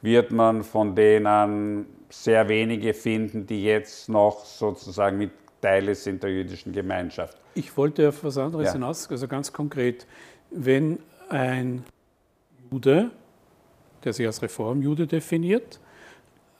wird 0.00 0.30
man 0.30 0.64
von 0.64 0.94
denen 0.94 1.84
sehr 2.08 2.48
wenige 2.48 2.94
finden, 2.94 3.46
die 3.46 3.64
jetzt 3.64 4.08
noch 4.08 4.46
sozusagen 4.46 5.18
mit 5.18 5.32
Teile 5.60 5.94
sind 5.94 6.22
der 6.22 6.30
jüdischen 6.30 6.72
Gemeinschaft. 6.72 7.36
Ich 7.54 7.76
wollte 7.76 8.08
auf 8.08 8.22
was 8.24 8.38
anderes 8.38 8.66
ja. 8.66 8.72
hinaus, 8.74 9.10
also 9.10 9.26
ganz 9.28 9.52
konkret, 9.52 10.06
wenn 10.50 10.98
ein 11.28 11.84
Jude, 12.70 13.10
der 14.04 14.12
sich 14.12 14.26
als 14.26 14.42
Reformjude 14.42 15.06
definiert, 15.06 15.80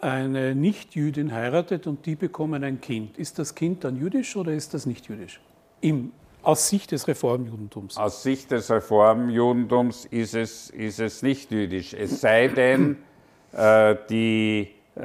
eine 0.00 0.54
Nichtjüdin 0.54 1.32
heiratet 1.32 1.86
und 1.86 2.06
die 2.06 2.14
bekommen 2.14 2.62
ein 2.64 2.80
Kind. 2.80 3.18
Ist 3.18 3.38
das 3.38 3.54
Kind 3.54 3.84
dann 3.84 3.96
jüdisch 3.96 4.36
oder 4.36 4.52
ist 4.52 4.74
das 4.74 4.86
nicht 4.86 5.08
jüdisch? 5.08 5.40
Im, 5.80 6.12
aus 6.42 6.68
Sicht 6.68 6.92
des 6.92 7.08
Reformjudentums. 7.08 7.96
Aus 7.96 8.22
Sicht 8.22 8.50
des 8.50 8.70
Reformjudentums 8.70 10.04
ist 10.06 10.34
es, 10.34 10.70
ist 10.70 11.00
es 11.00 11.22
nicht 11.22 11.50
jüdisch. 11.50 11.94
Es 11.94 12.20
sei 12.20 12.48
denn, 12.48 12.96
äh, 13.52 13.96
die 14.08 14.68
äh, 14.94 15.00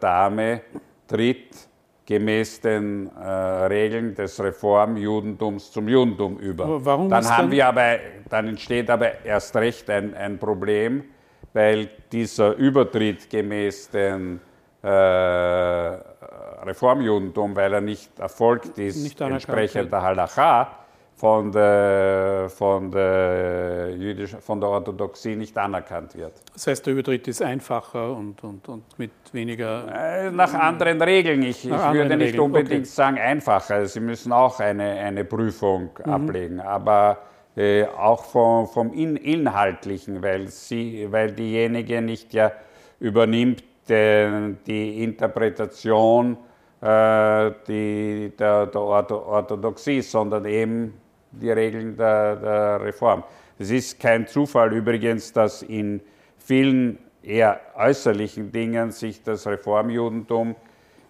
Dame 0.00 0.62
tritt 1.06 1.68
gemäß 2.06 2.60
den 2.60 3.10
äh, 3.16 3.26
Regeln 3.26 4.14
des 4.14 4.38
Reformjudentums 4.42 5.72
zum 5.72 5.88
Judentum 5.88 6.38
über. 6.38 6.80
Dann, 7.08 7.28
haben 7.28 7.50
wir 7.50 7.66
aber, 7.66 7.96
dann 8.28 8.48
entsteht 8.48 8.90
aber 8.90 9.24
erst 9.24 9.56
recht 9.56 9.88
ein, 9.88 10.12
ein 10.14 10.38
Problem, 10.38 11.04
weil 11.52 11.88
dieser 12.12 12.54
Übertritt 12.56 13.30
gemäß 13.30 13.88
den 13.90 14.40
äh, 14.82 14.88
Reformjudentum, 14.88 17.56
weil 17.56 17.72
er 17.72 17.80
nicht 17.80 18.18
erfolgt 18.18 18.76
ist, 18.78 19.02
nicht 19.02 19.18
entsprechend 19.20 19.92
der 19.92 20.02
Halacha, 20.02 20.83
von 21.16 21.52
der, 21.52 22.48
von 22.48 22.90
der, 22.90 23.94
jüdisch, 23.96 24.36
von 24.40 24.60
der 24.60 24.68
Orthodoxie 24.68 25.36
nicht 25.36 25.56
anerkannt 25.56 26.16
wird. 26.16 26.32
Das 26.52 26.66
heißt, 26.66 26.84
der 26.86 26.92
Übertritt 26.94 27.28
ist 27.28 27.40
einfacher 27.40 28.16
und, 28.16 28.42
und, 28.42 28.68
und 28.68 28.98
mit 28.98 29.12
weniger. 29.32 29.86
Äh, 29.94 30.30
nach 30.30 30.52
anderen 30.54 31.00
Regeln. 31.00 31.42
Ich, 31.42 31.64
ich 31.64 31.70
würde 31.70 32.16
nicht 32.16 32.28
Regeln. 32.28 32.40
unbedingt 32.40 32.80
okay. 32.80 32.84
sagen 32.84 33.18
einfacher. 33.18 33.86
Sie 33.86 34.00
müssen 34.00 34.32
auch 34.32 34.58
eine, 34.58 34.90
eine 34.90 35.24
Prüfung 35.24 35.90
mhm. 36.04 36.12
ablegen. 36.12 36.60
Aber 36.60 37.18
äh, 37.56 37.84
auch 37.84 38.24
vom, 38.24 38.66
vom 38.66 38.92
In 38.92 39.16
Inhaltlichen, 39.16 40.20
weil, 40.20 40.48
sie, 40.48 41.06
weil 41.10 41.30
diejenige 41.30 42.02
nicht 42.02 42.34
ja 42.34 42.50
übernimmt 42.98 43.62
den, 43.88 44.58
die 44.66 45.04
Interpretation 45.04 46.36
äh, 46.80 47.52
die, 47.68 48.32
der, 48.36 48.66
der 48.66 48.80
Orthodoxie, 48.80 50.02
sondern 50.02 50.44
eben 50.44 50.94
die 51.40 51.50
Regeln 51.50 51.96
der, 51.96 52.36
der 52.36 52.82
Reform. 52.82 53.24
Es 53.58 53.70
ist 53.70 53.98
kein 54.00 54.26
Zufall 54.26 54.72
übrigens, 54.72 55.32
dass 55.32 55.62
in 55.62 56.00
vielen 56.38 56.98
eher 57.22 57.60
äußerlichen 57.76 58.50
Dingen 58.52 58.90
sich 58.90 59.22
das 59.22 59.46
Reformjudentum 59.46 60.56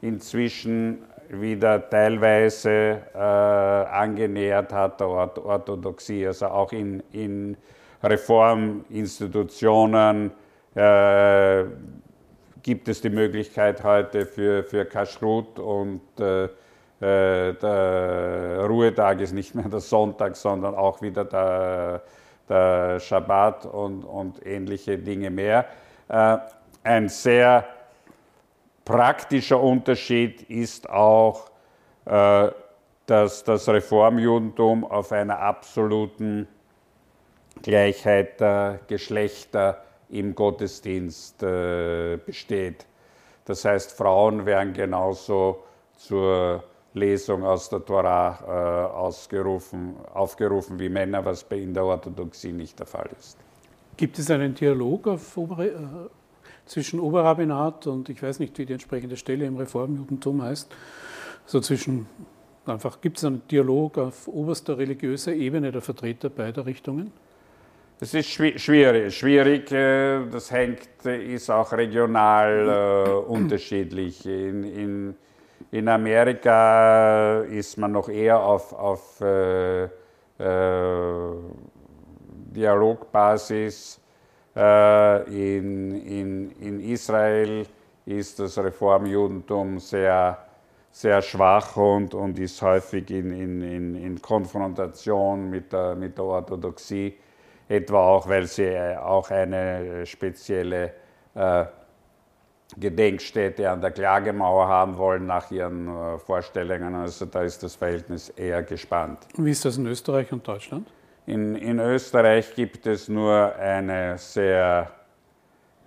inzwischen 0.03 0.99
wieder 1.29 1.89
teilweise 1.89 3.03
äh, 3.15 3.19
angenähert 3.19 4.73
hat 4.73 4.99
der 5.01 5.09
Orthodoxie, 5.09 6.27
also 6.27 6.47
auch 6.47 6.73
in, 6.73 7.03
in 7.13 7.57
Reforminstitutionen 8.03 10.33
äh, 10.75 11.65
gibt 12.63 12.89
es 12.89 13.01
die 13.01 13.11
Möglichkeit 13.11 13.83
heute 13.83 14.27
für, 14.27 14.63
für 14.65 14.85
Kashrut 14.85 15.59
und 15.59 16.03
äh, 16.19 16.49
der 17.01 18.65
Ruhetag 18.67 19.21
ist 19.21 19.33
nicht 19.33 19.55
mehr 19.55 19.69
der 19.69 19.81
Sonntag, 19.81 20.37
sondern 20.37 20.75
auch 20.75 21.03
wieder 21.03 21.25
der, 21.25 22.03
der 22.49 23.01
Schabbat 23.01 23.67
und, 23.67 24.05
und 24.05 24.47
ähnliche 24.47 24.99
Dinge 24.99 25.31
mehr. 25.31 25.67
Äh, 26.09 26.39
ein 26.83 27.09
sehr 27.09 27.65
praktischer 28.85 29.61
Unterschied 29.61 30.43
ist 30.43 30.89
auch, 30.89 31.51
äh, 32.05 32.51
dass 33.07 33.45
das 33.45 33.69
Reformjudentum 33.69 34.85
auf 34.85 35.13
einer 35.13 35.39
absoluten 35.39 36.49
Gleichheit 37.63 38.41
der 38.41 38.81
Geschlechter 38.87 39.83
im 40.09 40.35
Gottesdienst 40.35 41.39
besteht. 41.39 42.87
Das 43.45 43.65
heißt, 43.65 43.93
Frauen 43.93 44.47
werden 44.47 44.73
genauso 44.73 45.65
zur 45.97 46.65
Lesung 46.95 47.45
aus 47.45 47.69
der 47.69 47.85
Tora 47.85 48.39
äh, 48.47 48.95
ausgerufen, 48.95 49.97
aufgerufen 50.15 50.79
wie 50.79 50.89
Männer, 50.89 51.25
was 51.25 51.45
bei 51.45 51.59
in 51.59 51.75
der 51.75 51.85
Orthodoxie 51.85 52.53
nicht 52.53 52.79
der 52.79 52.87
Fall 52.87 53.11
ist. 53.19 53.37
Gibt 53.97 54.19
es 54.19 54.31
einen 54.31 54.55
Dialog 54.55 55.19
Obere, 55.37 55.67
äh, 55.67 55.77
zwischen 56.67 57.01
Oberrabbinat 57.01 57.87
und 57.87 58.09
ich 58.09 58.23
weiß 58.23 58.39
nicht, 58.39 58.57
wie 58.59 58.67
die 58.67 58.73
entsprechende 58.73 59.17
Stelle 59.17 59.45
im 59.45 59.57
Reformjudentum 59.57 60.43
heißt, 60.43 60.75
so 61.47 61.61
zwischen 61.61 62.07
einfach 62.65 63.01
gibt 63.01 63.19
es 63.19 63.25
einen 63.25 63.47
Dialog 63.49 63.99
auf 63.99 64.29
oberster 64.29 64.79
religiöser 64.79 65.35
Ebene 65.35 65.73
der 65.73 65.83
Vertreter 65.83 66.31
beider 66.31 66.65
Richtungen? 66.65 67.13
Das 68.01 68.15
ist 68.15 68.29
schwierig. 68.29 69.15
Schwierig, 69.17 69.71
äh, 69.71 70.27
das 70.31 70.51
hängt, 70.51 70.89
ist 71.05 71.51
auch 71.51 71.73
regional 71.73 73.05
äh, 73.07 73.11
unterschiedlich. 73.29 74.27
In, 74.27 74.65
in 74.65 75.15
in 75.75 75.89
Amerika 75.89 77.41
ist 77.41 77.77
man 77.79 77.91
noch 77.91 78.09
eher 78.09 78.39
auf, 78.41 78.73
auf 78.73 79.21
äh, 79.21 79.85
äh, 79.85 79.89
Dialogbasis. 82.55 84.01
Äh, 84.55 85.57
in, 85.57 86.01
in, 86.07 86.51
in 86.61 86.81
Israel 86.81 87.67
ist 88.07 88.39
das 88.39 88.57
Reformjudentum 88.57 89.81
sehr, 89.81 90.39
sehr 90.93 91.21
schwach 91.21 91.77
und, 91.77 92.15
und 92.15 92.39
ist 92.39 92.63
häufig 92.63 93.11
in, 93.11 93.33
in, 93.33 93.97
in, 93.97 94.23
Konfrontation 94.23 95.51
mit 95.51 95.73
der, 95.73 95.97
mit 95.97 96.17
der 96.17 96.25
Orthodoxie, 96.25 97.19
etwa 97.69 98.11
auch, 98.11 98.29
weil 98.29 98.47
sie 98.47 98.79
auch 98.97 99.29
eine 99.29 100.07
spezielle 100.07 100.93
äh, 101.35 101.65
Gedenkstätte 102.77 103.71
an 103.71 103.81
der 103.81 103.91
Klagemauer 103.91 104.67
haben 104.67 104.97
wollen 104.97 105.27
nach 105.27 105.51
ihren 105.51 105.89
äh, 105.89 106.19
Vorstellungen. 106.19 106.95
Also 106.95 107.27
da 107.27 107.43
ist 107.43 107.63
das 107.63 107.77
Verhältnis 107.77 108.31
eher 108.31 108.63
gespannt. 108.63 109.19
Wie 109.37 109.51
ist 109.51 109.65
das 109.65 109.77
in 109.77 109.87
Österreich 109.87 110.33
und 110.33 110.47
Deutschland? 110.47 110.89
In, 111.27 111.55
in 111.57 111.79
Österreich 111.79 112.55
gibt 112.55 112.87
es 112.87 113.09
nur 113.09 113.55
eine 113.57 114.19
sehr 114.19 114.91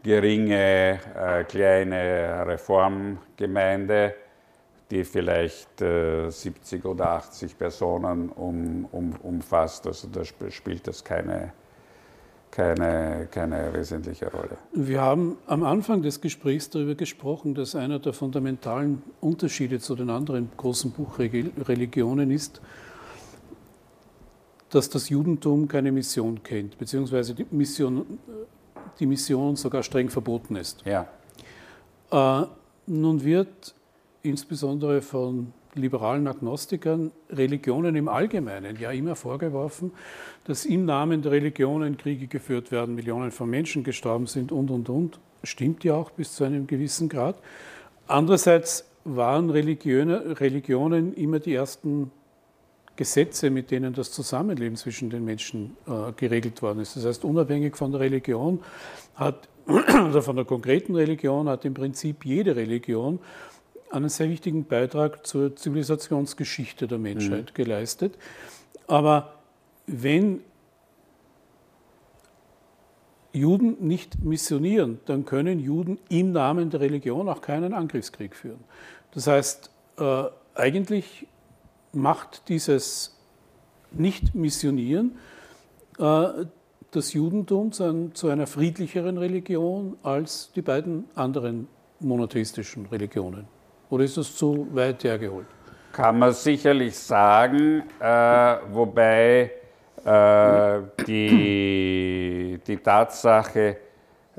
geringe, 0.04 1.00
äh, 1.16 1.44
kleine 1.44 2.46
Reformgemeinde, 2.48 4.16
die 4.90 5.04
vielleicht 5.04 5.82
äh, 5.82 6.30
70 6.30 6.86
oder 6.86 7.10
80 7.10 7.58
Personen 7.58 8.30
um, 8.30 8.88
um, 8.92 9.16
umfasst. 9.22 9.86
Also 9.86 10.08
da 10.08 10.24
spielt 10.24 10.88
das 10.88 11.04
keine 11.04 11.52
keine, 12.52 13.28
keine 13.30 13.74
wesentliche 13.74 14.32
Rolle. 14.32 14.58
Wir 14.74 15.02
haben 15.02 15.38
am 15.48 15.64
Anfang 15.64 16.02
des 16.02 16.22
Gesprächs 16.22 16.70
darüber 16.70 16.96
gesprochen, 16.96 17.54
dass 17.54 17.76
einer 17.76 18.00
der 18.00 18.14
fundamentalen 18.14 19.04
Unterschiede 19.22 19.80
zu 19.80 19.96
den 19.96 20.10
anderen 20.10 20.50
großen 20.58 20.92
Buchreligionen 20.92 22.32
ist, 22.32 22.62
dass 24.70 24.90
das 24.90 25.10
Judentum 25.10 25.68
keine 25.68 25.92
Mission 25.92 26.42
kennt, 26.44 26.78
beziehungsweise 26.78 27.34
die 27.36 27.46
Mission, 27.52 28.20
die 29.00 29.06
Mission 29.06 29.56
sogar 29.56 29.84
streng 29.84 30.10
verboten 30.10 30.56
ist. 30.56 30.84
Ja. 30.86 31.08
Äh, 32.12 32.48
nun 32.88 33.24
wird 33.24 33.76
insbesondere 34.24 35.02
von 35.02 35.54
liberalen 35.78 36.28
Agnostikern 36.28 37.12
Religionen 37.30 37.96
im 37.96 38.08
Allgemeinen 38.08 38.78
ja 38.80 38.92
immer 38.92 39.16
vorgeworfen, 39.16 39.92
dass 40.46 40.66
im 40.66 40.86
Namen 40.86 41.22
der 41.22 41.32
Religionen 41.32 41.98
Kriege 41.98 42.28
geführt 42.28 42.72
werden, 42.72 42.96
Millionen 42.96 43.32
von 43.32 43.50
Menschen 43.50 43.84
gestorben 43.84 44.28
sind 44.28 44.52
und, 44.52 44.72
und, 44.72 44.90
und. 44.90 45.20
Stimmt 45.44 45.84
ja 45.84 45.96
auch 45.96 46.10
bis 46.10 46.34
zu 46.34 46.44
einem 46.44 46.68
gewissen 46.68 47.10
Grad. 47.10 47.38
Andererseits 48.08 48.90
waren 49.04 49.50
Religionen, 49.50 50.34
Religionen 50.34 51.14
immer 51.14 51.40
die 51.40 51.54
ersten 51.54 52.12
Gesetze, 52.98 53.50
mit 53.50 53.72
denen 53.72 53.94
das 53.94 54.12
Zusammenleben 54.12 54.76
zwischen 54.76 55.10
den 55.10 55.24
Menschen 55.24 55.78
äh, 55.88 56.12
geregelt 56.14 56.62
worden 56.62 56.80
ist. 56.80 56.96
Das 56.98 57.06
heißt, 57.06 57.24
unabhängig 57.24 57.78
von 57.78 57.92
der 57.92 58.02
Religion 58.02 58.60
hat, 59.16 59.48
oder 59.68 60.22
von 60.22 60.36
der 60.36 60.46
konkreten 60.46 60.96
Religion, 60.96 61.48
hat 61.48 61.64
im 61.64 61.74
Prinzip 61.74 62.26
jede 62.26 62.56
Religion 62.56 63.20
einen 63.92 64.10
sehr 64.10 64.30
wichtigen 64.30 64.66
Beitrag 64.66 65.26
zur 65.26 65.56
Zivilisationsgeschichte 65.56 66.88
der 66.88 66.98
Menschheit 66.98 67.52
mhm. 67.52 67.54
geleistet. 67.54 68.18
Aber 68.88 69.34
wenn 69.86 70.42
Juden 73.34 73.88
nicht 73.88 74.24
missionieren, 74.24 75.00
dann 75.06 75.26
können 75.26 75.60
Juden 75.60 76.00
im 76.10 76.32
Namen 76.32 76.70
der 76.70 76.82
Religion 76.82 77.30
auch 77.30 77.42
keinen 77.42 77.74
Angriffskrieg 77.74 78.36
führen. 78.36 78.64
Das 79.12 79.28
heißt, 79.28 79.70
äh, 79.98 80.24
eigentlich 80.56 81.28
macht 81.94 82.50
dieses 82.50 83.16
Nicht-Missionieren 83.92 85.18
äh, 86.00 86.46
das 86.92 87.14
Judentum 87.14 87.72
zu, 87.72 87.84
ein, 87.84 88.16
zu 88.16 88.30
einer 88.30 88.48
friedlicheren 88.48 89.18
Religion 89.18 89.98
als 90.04 90.52
die 90.56 90.62
beiden 90.62 91.06
anderen 91.16 91.68
monotheistischen 92.00 92.86
Religionen. 92.88 93.48
Oder 93.90 94.04
ist 94.04 94.18
das 94.18 94.36
zu 94.36 94.68
weit 94.72 95.04
hergeholt? 95.04 95.48
Kann 95.94 96.20
man 96.20 96.34
sicherlich 96.34 96.98
sagen, 96.98 97.84
äh, 98.00 98.56
wobei 98.72 99.52
äh, 100.06 100.82
die, 101.06 102.60
die 102.66 102.78
Tatsache 102.78 103.78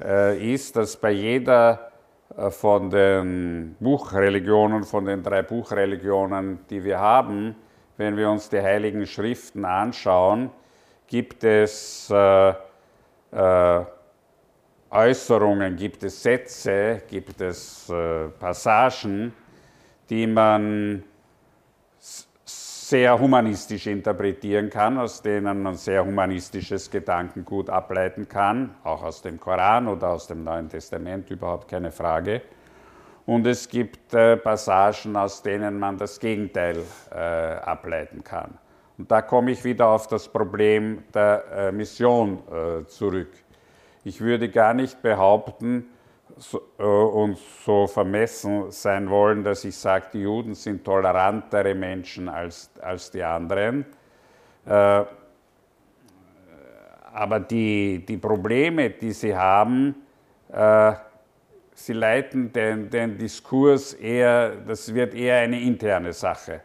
äh, 0.01 0.53
ist, 0.55 0.77
dass 0.77 0.97
bei 0.97 1.11
jeder 1.11 1.91
äh, 2.37 2.51
von 2.51 2.91
den 2.91 3.77
Buchreligionen, 3.81 4.85
von 4.85 5.05
den 5.07 5.23
drei 5.23 5.43
Buchreligionen, 5.43 6.61
die 6.71 6.85
wir 6.85 6.99
haben, 6.99 7.57
wenn 7.97 8.17
wir 8.17 8.31
uns 8.31 8.49
die 8.49 8.61
heiligen 8.61 9.07
Schriften 9.07 9.65
anschauen, 9.65 10.51
gibt 11.07 11.43
es 11.43 12.09
äh, 12.11 12.51
äh, 13.33 13.85
Äußerungen, 14.91 15.77
gibt 15.77 16.03
es 16.03 16.23
Sätze, 16.23 17.03
gibt 17.09 17.41
es 17.41 17.89
äh, 17.91 18.29
Passagen, 18.29 19.33
die 20.09 20.27
man 20.27 21.03
sehr 21.99 23.19
humanistisch 23.19 23.87
interpretieren 23.87 24.71
kann, 24.71 24.97
aus 24.97 25.21
denen 25.21 25.63
man 25.63 25.75
sehr 25.75 26.07
humanistisches 26.07 26.91
Gedankengut 26.91 27.69
ableiten 27.69 28.27
kann, 28.27 28.75
auch 28.83 29.03
aus 29.03 29.21
dem 29.21 29.39
Koran 29.39 29.89
oder 29.89 30.09
aus 30.09 30.27
dem 30.27 30.43
Neuen 30.43 30.71
Testament, 30.71 31.31
überhaupt 31.31 31.69
keine 31.69 31.91
Frage. 31.91 32.41
Und 33.27 33.47
es 33.47 33.69
gibt 33.69 34.15
äh, 34.15 34.39
Passagen, 34.39 35.17
aus 35.17 35.43
denen 35.43 35.79
man 35.79 35.99
das 35.99 36.19
Gegenteil 36.19 36.79
äh, 37.11 37.15
ableiten 37.15 38.25
kann. 38.25 38.57
Und 38.97 39.11
da 39.11 39.21
komme 39.21 39.51
ich 39.51 39.63
wieder 39.65 39.89
auf 39.89 40.07
das 40.07 40.27
Problem 40.27 41.05
der 41.13 41.45
äh, 41.53 41.73
Mission 41.73 42.39
äh, 42.51 42.87
zurück. 42.87 43.29
Ich 44.09 44.23
würde 44.23 44.49
gar 44.49 44.73
nicht 44.73 45.03
behaupten 45.03 45.87
so, 46.39 46.63
äh, 46.79 46.83
und 46.83 47.37
so 47.63 47.87
vermessen 47.87 48.71
sein 48.71 49.11
wollen, 49.11 49.45
dass 49.45 49.65
ich 49.65 49.77
sage, 49.77 50.07
die 50.15 50.23
Juden 50.23 50.55
sind 50.55 50.83
tolerantere 50.83 51.75
Menschen 51.75 52.27
als, 52.27 52.71
als 52.81 53.11
die 53.11 53.23
anderen. 53.23 53.85
Äh, 54.65 55.05
aber 57.13 57.41
die, 57.41 58.03
die 58.09 58.17
Probleme, 58.17 58.89
die 58.89 59.13
sie 59.13 59.37
haben, 59.37 59.95
äh, 60.51 60.95
sie 61.75 61.93
leiten 61.93 62.51
den, 62.51 62.89
den 62.89 63.19
Diskurs 63.19 63.93
eher, 63.93 64.57
das 64.67 64.95
wird 64.95 65.13
eher 65.13 65.41
eine 65.41 65.61
interne 65.61 66.15
Sache. 66.15 66.63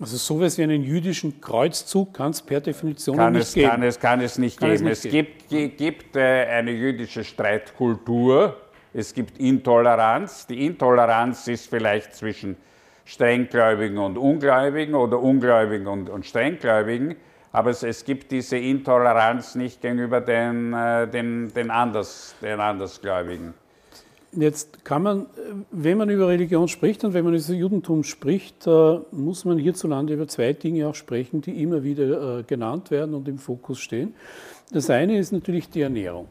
Also 0.00 0.16
sowas 0.16 0.56
wie 0.56 0.62
einen 0.62 0.82
jüdischen 0.82 1.42
Kreuzzug 1.42 2.14
kann 2.14 2.30
es 2.30 2.40
per 2.40 2.60
Definition 2.60 3.16
kann 3.16 3.34
nicht 3.34 3.42
es, 3.42 3.54
geben. 3.54 3.68
Kann 3.68 3.82
es, 3.82 4.00
kann 4.00 4.20
es 4.22 4.38
nicht 4.38 4.58
kann 4.58 4.70
geben. 4.70 4.86
Es, 4.86 5.04
nicht 5.04 5.14
es 5.14 5.48
gibt, 5.48 5.76
gibt 5.76 6.16
äh, 6.16 6.46
eine 6.46 6.70
jüdische 6.70 7.22
Streitkultur, 7.22 8.56
es 8.94 9.12
gibt 9.12 9.38
Intoleranz. 9.38 10.46
Die 10.46 10.64
Intoleranz 10.64 11.46
ist 11.48 11.68
vielleicht 11.68 12.14
zwischen 12.14 12.56
Strenggläubigen 13.04 13.98
und 13.98 14.16
Ungläubigen 14.16 14.94
oder 14.94 15.20
Ungläubigen 15.20 15.86
und, 15.86 16.08
und 16.08 16.24
Strenggläubigen, 16.24 17.16
aber 17.52 17.70
es, 17.70 17.82
es, 17.82 18.04
gibt 18.04 18.30
diese 18.30 18.56
Intoleranz 18.56 19.54
nicht 19.54 19.82
gegenüber 19.82 20.20
den, 20.20 20.72
äh, 20.72 21.08
den, 21.08 21.52
den, 21.52 21.70
Anders, 21.70 22.36
den 22.40 22.60
Andersgläubigen. 22.60 23.52
Jetzt 24.32 24.84
kann 24.84 25.02
man, 25.02 25.26
wenn 25.72 25.98
man 25.98 26.08
über 26.08 26.28
Religion 26.28 26.68
spricht 26.68 27.02
und 27.02 27.14
wenn 27.14 27.24
man 27.24 27.34
über 27.34 27.52
Judentum 27.52 28.04
spricht, 28.04 28.64
äh, 28.66 29.00
muss 29.10 29.44
man 29.44 29.58
hierzulande 29.58 30.14
über 30.14 30.28
zwei 30.28 30.52
Dinge 30.52 30.86
auch 30.86 30.94
sprechen, 30.94 31.40
die 31.40 31.60
immer 31.60 31.82
wieder 31.82 32.38
äh, 32.38 32.42
genannt 32.44 32.92
werden 32.92 33.14
und 33.14 33.26
im 33.26 33.38
Fokus 33.38 33.80
stehen. 33.80 34.14
Das 34.70 34.88
eine 34.88 35.18
ist 35.18 35.32
natürlich 35.32 35.68
die 35.68 35.80
Ernährung. 35.80 36.28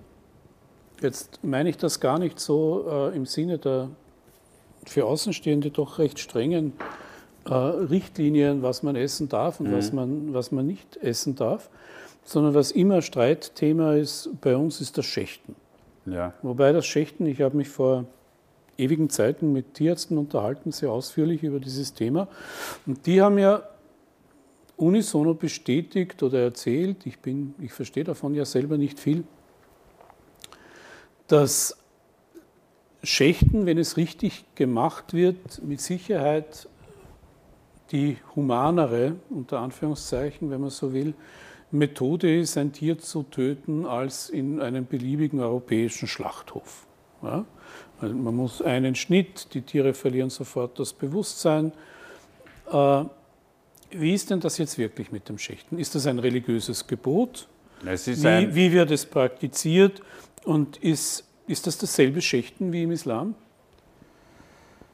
Jetzt 1.02 1.44
meine 1.44 1.70
ich 1.70 1.78
das 1.78 2.00
gar 2.00 2.20
nicht 2.20 2.40
so 2.40 2.86
äh, 2.90 3.16
im 3.16 3.26
Sinne 3.26 3.58
der 3.58 3.90
für 4.86 5.06
Außenstehende 5.06 5.72
doch 5.72 6.00
recht 6.00 6.20
strengen 6.20 6.74
Richtlinien, 7.46 8.62
was 8.62 8.84
man 8.84 8.96
essen 8.96 9.28
darf 9.28 9.60
und 9.60 9.70
mhm. 9.70 9.74
was, 9.74 9.92
man, 9.92 10.34
was 10.34 10.52
man 10.52 10.68
nicht 10.68 10.98
essen 10.98 11.36
darf, 11.36 11.70
sondern 12.24 12.54
was 12.54 12.72
immer 12.72 13.02
Streitthema 13.02 13.96
ist 13.96 14.30
bei 14.42 14.56
uns, 14.56 14.82
ist 14.82 14.98
das 14.98 15.06
Schächten. 15.06 15.56
Ja. 16.12 16.34
Wobei 16.42 16.72
das 16.72 16.86
Schächten, 16.86 17.26
ich 17.26 17.42
habe 17.42 17.58
mich 17.58 17.70
vor 17.70 18.06
ewigen 18.78 19.10
Zeiten 19.10 19.52
mit 19.52 19.74
Tierärzten 19.74 20.18
unterhalten, 20.18 20.72
sehr 20.72 20.92
ausführlich 20.92 21.44
über 21.44 21.60
dieses 21.60 21.94
Thema. 21.94 22.28
Und 22.86 23.06
die 23.06 23.22
haben 23.22 23.38
ja 23.38 23.64
unisono 24.78 25.34
bestätigt 25.34 26.24
oder 26.24 26.40
erzählt, 26.40 27.06
ich, 27.06 27.20
bin, 27.20 27.54
ich 27.60 27.74
verstehe 27.74 28.06
davon 28.06 28.34
ja 28.34 28.46
selber 28.46 28.78
nicht 28.78 29.00
viel, 29.00 29.26
dass 31.28 31.78
Schächten, 33.04 33.66
wenn 33.66 33.78
es 33.78 33.98
richtig 33.98 34.46
gemacht 34.56 35.14
wird, 35.14 35.62
mit 35.64 35.82
Sicherheit 35.82 36.68
die 37.92 38.18
humanere, 38.36 39.16
unter 39.30 39.60
Anführungszeichen, 39.60 40.50
wenn 40.50 40.62
man 40.62 40.70
so 40.70 40.94
will, 40.94 41.14
Methode 41.72 42.40
ist, 42.40 42.58
ein 42.58 42.72
Tier 42.72 42.98
zu 42.98 43.24
töten, 43.24 43.86
als 43.86 44.30
in 44.30 44.62
einem 44.62 44.86
beliebigen 44.86 45.40
europäischen 45.40 46.08
Schlachthof. 46.08 46.86
Ja? 47.22 47.46
Also 48.02 48.16
man 48.16 48.36
muss 48.36 48.62
einen 48.62 48.96
Schnitt, 48.96 49.54
die 49.54 49.62
Tiere 49.62 49.94
verlieren 49.94 50.30
sofort 50.30 50.80
das 50.80 50.94
Bewusstsein. 50.94 51.72
Äh, 52.72 53.04
wie 53.92 54.14
ist 54.14 54.30
denn 54.30 54.40
das 54.40 54.58
jetzt 54.58 54.78
wirklich 54.78 55.12
mit 55.12 55.30
dem 55.30 55.38
Schächten? 55.38 55.80
Ist 55.80 55.96
das 55.96 56.06
ein 56.08 56.20
religiöses 56.20 56.86
Gebot? 56.88 57.48
wie, 57.82 58.28
ein 58.28 58.56
wie, 58.56 58.72
wird 58.72 58.92
es 58.92 59.06
praktiziert? 59.06 60.02
Und 60.46 60.78
ist, 60.78 61.28
ist 61.48 61.68
das 61.68 61.78
dasselbe 61.78 62.22
Schächten 62.22 62.72
wie 62.72 62.84
im 62.84 62.92
Islam? 62.92 63.36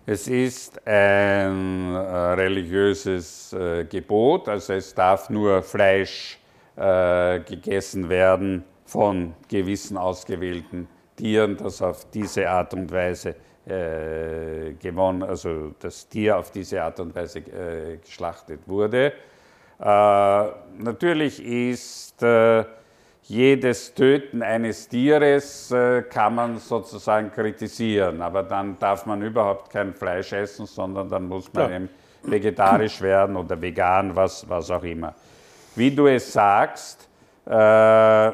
Es 0.07 0.27
ist 0.27 0.85
ein 0.87 1.93
äh, 1.93 1.97
religiöses 1.97 3.53
äh, 3.53 3.85
Gebot, 3.85 4.47
also 4.47 4.73
es 4.73 4.93
darf 4.93 5.31
nur 5.31 5.63
Fleisch 5.63 6.39
äh, 6.75 7.39
gegessen 7.39 8.09
werden 8.09 8.63
von 8.85 9.33
gewissen 9.49 9.97
ausgewählten 9.97 10.87
Tieren, 11.15 11.57
das 11.57 11.81
auf 11.81 12.09
diese 12.11 12.49
Art 12.49 12.73
und 12.73 12.91
Weise 12.91 13.35
äh, 13.65 14.73
gewonnen, 14.73 15.23
also 15.23 15.73
das 15.79 16.07
Tier 16.07 16.37
auf 16.37 16.51
diese 16.51 16.81
Art 16.83 16.99
und 16.99 17.15
Weise 17.15 17.39
äh, 17.39 17.97
geschlachtet 17.97 18.61
wurde. 18.67 19.13
Äh, 19.79 19.83
natürlich 20.77 21.43
ist 21.43 22.21
äh, 22.21 22.63
jedes 23.23 23.93
Töten 23.93 24.43
eines 24.43 24.87
Tieres 24.87 25.71
äh, 25.71 26.03
kann 26.03 26.35
man 26.35 26.57
sozusagen 26.57 27.31
kritisieren, 27.31 28.21
aber 28.21 28.43
dann 28.43 28.77
darf 28.77 29.05
man 29.05 29.21
überhaupt 29.21 29.71
kein 29.71 29.93
Fleisch 29.93 30.31
essen, 30.33 30.65
sondern 30.65 31.09
dann 31.09 31.27
muss 31.27 31.51
man 31.53 31.69
ja. 31.69 31.75
eben 31.77 31.89
vegetarisch 32.23 33.01
werden 33.01 33.35
oder 33.35 33.59
vegan, 33.59 34.15
was, 34.15 34.47
was 34.47 34.69
auch 34.69 34.83
immer 34.83 35.15
wie 35.75 35.91
du 35.91 36.07
es 36.07 36.33
sagst, 36.33 37.07
äh, 37.45 38.31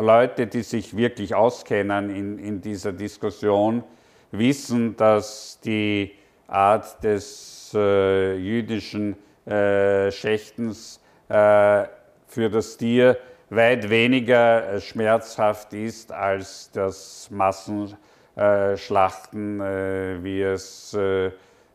Leute, 0.00 0.46
die 0.46 0.62
sich 0.62 0.96
wirklich 0.96 1.34
auskennen 1.34 2.08
in, 2.10 2.38
in 2.38 2.60
dieser 2.60 2.92
Diskussion, 2.92 3.82
wissen, 4.30 4.96
dass 4.96 5.58
die 5.64 6.12
Art 6.46 7.02
des 7.02 7.72
äh, 7.74 8.36
jüdischen 8.36 9.16
äh, 9.46 10.10
Schächtens 10.10 11.00
äh, 11.28 11.84
für 12.26 12.50
das 12.50 12.76
Tier 12.76 13.16
weit 13.50 13.88
weniger 13.90 14.72
äh, 14.72 14.80
schmerzhaft 14.80 15.72
ist 15.72 16.12
als 16.12 16.70
das 16.72 17.28
Massenschlachten, 17.30 19.60
äh, 19.60 20.18
wie 20.22 20.42
es 20.42 20.96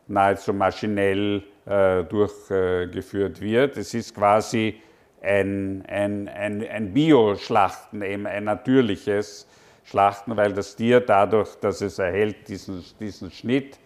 nahezu 0.06 0.52
maschinell 0.52 1.42
durchgeführt 1.64 3.40
wird. 3.40 3.78
Es 3.78 3.94
ist 3.94 4.14
quasi 4.14 4.82
ein, 5.24 5.84
ein, 5.86 6.28
ein, 6.28 6.68
ein 6.68 6.92
Bio-Schlachten, 6.92 8.02
eben 8.02 8.26
ein 8.26 8.44
natürliches 8.44 9.46
Schlachten, 9.84 10.36
weil 10.36 10.52
das 10.52 10.76
Tier 10.76 11.00
dadurch, 11.00 11.54
dass 11.56 11.80
es 11.80 11.98
erhält 11.98 12.48
diesen, 12.48 12.84
diesen 13.00 13.30
Schnitt, 13.30 13.78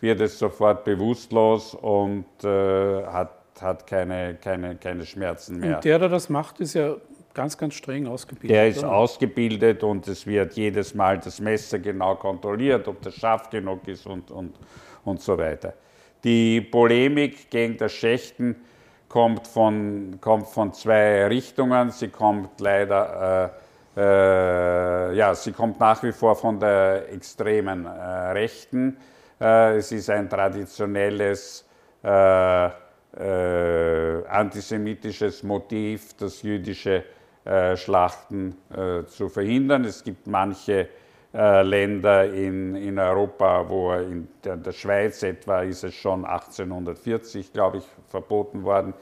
wird 0.00 0.20
es 0.20 0.38
sofort 0.38 0.84
bewusstlos 0.84 1.74
und 1.74 2.24
äh, 2.42 3.04
hat, 3.04 3.32
hat 3.60 3.86
keine, 3.86 4.36
keine, 4.40 4.76
keine 4.76 5.04
Schmerzen 5.04 5.58
mehr. 5.58 5.76
Und 5.76 5.84
der, 5.84 5.98
der 5.98 6.08
das 6.08 6.28
macht, 6.28 6.60
ist 6.60 6.74
ja 6.74 6.96
ganz, 7.34 7.56
ganz 7.56 7.74
streng 7.74 8.06
ausgebildet. 8.06 8.50
Der 8.50 8.68
ist 8.68 8.78
oder? 8.78 8.92
ausgebildet 8.92 9.82
und 9.82 10.08
es 10.08 10.26
wird 10.26 10.54
jedes 10.54 10.94
Mal 10.94 11.18
das 11.18 11.40
Messer 11.40 11.78
genau 11.78 12.14
kontrolliert, 12.14 12.88
ob 12.88 13.02
das 13.02 13.14
scharf 13.14 13.50
genug 13.50 13.86
ist 13.86 14.06
und, 14.06 14.30
und, 14.30 14.54
und 15.04 15.20
so 15.20 15.36
weiter. 15.36 15.74
Die 16.24 16.60
Polemik 16.60 17.50
gegen 17.50 17.76
das 17.76 17.92
Schächten 17.92 18.56
kommt 19.10 19.46
von, 19.48 20.18
kommt 20.20 20.46
von 20.46 20.72
zwei 20.72 21.26
Richtungen. 21.26 21.90
Sie 21.90 22.08
kommt 22.08 22.60
leider, 22.60 23.52
äh, 23.96 24.00
äh, 24.00 25.16
ja, 25.16 25.34
sie 25.34 25.52
kommt 25.52 25.78
nach 25.80 26.02
wie 26.02 26.12
vor 26.12 26.36
von 26.36 26.58
der 26.58 27.12
extremen 27.12 27.84
äh, 27.84 27.90
Rechten. 27.90 28.96
Äh, 29.40 29.78
es 29.78 29.90
ist 29.92 30.08
ein 30.08 30.30
traditionelles 30.30 31.66
äh, 32.04 32.70
äh, 33.16 34.26
antisemitisches 34.28 35.42
Motiv, 35.42 36.14
das 36.16 36.40
jüdische 36.42 37.04
Schlachten 37.74 38.54
zu 39.06 39.30
verhindern. 39.30 39.86
Es 39.86 40.04
gibt 40.04 40.26
manche 40.26 40.88
Länder 41.32 42.32
in, 42.32 42.74
in 42.74 42.98
Europa, 42.98 43.68
wo 43.68 43.92
in 43.92 44.26
der, 44.42 44.72
Schweiz 44.72 45.22
etwa 45.22 45.62
ist 45.62 45.84
es 45.84 45.94
schon 45.94 46.24
1840, 46.24 47.52
glaube 47.52 47.78
ich, 47.78 47.84
verboten 48.08 48.64
worden. 48.64 48.94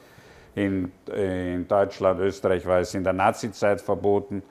In, 0.53 0.91
in 1.15 1.67
Deutschland, 1.67 2.19
Österreich 2.19 2.65
war 2.67 2.79
es 2.79 2.93
in 2.93 3.03
der 3.03 3.13
Nazizeit 3.13 3.81
verboten. 3.81 4.43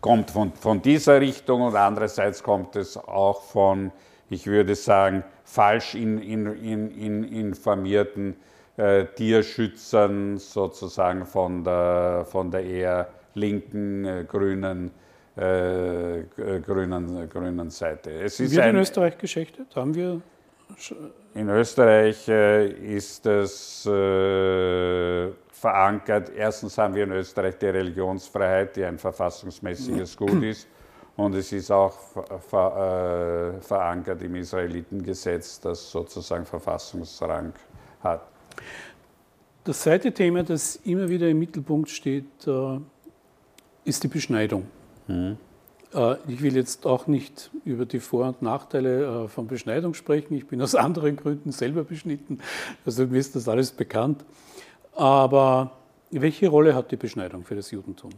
Kommt 0.00 0.30
von, 0.30 0.52
von 0.52 0.80
dieser 0.80 1.20
Richtung 1.20 1.62
und 1.62 1.76
andererseits 1.76 2.42
kommt 2.42 2.76
es 2.76 2.96
auch 2.96 3.42
von, 3.42 3.90
ich 4.30 4.46
würde 4.46 4.74
sagen, 4.74 5.24
falsch 5.44 5.96
in, 5.96 6.18
in, 6.18 7.24
informierten 7.24 8.36
äh, 8.78 9.04
Tierschützern, 9.04 10.38
sozusagen 10.38 11.26
von 11.26 11.64
der, 11.64 12.24
von 12.30 12.50
der 12.50 12.64
eher 12.64 13.08
linken, 13.34 14.04
äh, 14.04 14.24
grünen 14.26 14.92
äh, 15.38 16.24
grünen, 16.60 17.28
grünen 17.28 17.70
Seite. 17.70 18.10
Es 18.10 18.40
ist 18.40 18.52
Wird 18.52 18.62
ein, 18.62 18.74
in 18.74 18.80
Österreich 18.80 19.16
geschächtet? 19.18 19.74
Haben 19.76 19.94
wir 19.94 20.20
in 21.34 21.48
Österreich 21.48 22.28
äh, 22.28 22.68
ist 22.96 23.24
es 23.26 23.86
äh, 23.86 25.30
verankert. 25.50 26.30
Erstens 26.36 26.76
haben 26.78 26.94
wir 26.94 27.04
in 27.04 27.12
Österreich 27.12 27.58
die 27.58 27.66
Religionsfreiheit, 27.66 28.76
die 28.76 28.84
ein 28.84 28.98
verfassungsmäßiges 28.98 30.16
Gut 30.16 30.42
ist. 30.42 30.66
Und 31.16 31.34
es 31.34 31.52
ist 31.52 31.70
auch 31.70 31.96
ver, 32.48 33.56
äh, 33.56 33.60
verankert 33.60 34.22
im 34.22 34.36
Israelitengesetz, 34.36 35.60
das 35.60 35.90
sozusagen 35.90 36.44
Verfassungsrang 36.44 37.52
hat. 38.02 38.22
Das 39.64 39.80
zweite 39.80 40.12
Thema, 40.12 40.44
das 40.44 40.76
immer 40.84 41.08
wieder 41.08 41.28
im 41.28 41.40
Mittelpunkt 41.40 41.90
steht, 41.90 42.46
äh, 42.46 42.78
ist 43.84 44.02
die 44.04 44.08
Beschneidung. 44.08 44.66
Mhm. 45.08 45.36
Ich 46.28 46.42
will 46.42 46.54
jetzt 46.54 46.86
auch 46.86 47.06
nicht 47.06 47.50
über 47.64 47.86
die 47.86 47.98
Vor- 47.98 48.28
und 48.28 48.42
Nachteile 48.42 49.26
von 49.28 49.46
Beschneidung 49.46 49.94
sprechen. 49.94 50.34
Ich 50.34 50.46
bin 50.46 50.60
aus 50.60 50.74
anderen 50.74 51.16
Gründen 51.16 51.50
selber 51.50 51.82
beschnitten, 51.82 52.40
also 52.84 53.06
mir 53.06 53.18
ist 53.18 53.34
das 53.34 53.48
alles 53.48 53.70
bekannt. 53.70 54.24
Aber 54.94 55.72
welche 56.10 56.48
Rolle 56.48 56.74
hat 56.74 56.90
die 56.90 56.96
Beschneidung 56.96 57.44
für 57.44 57.54
das 57.54 57.70
Judentum? 57.70 58.10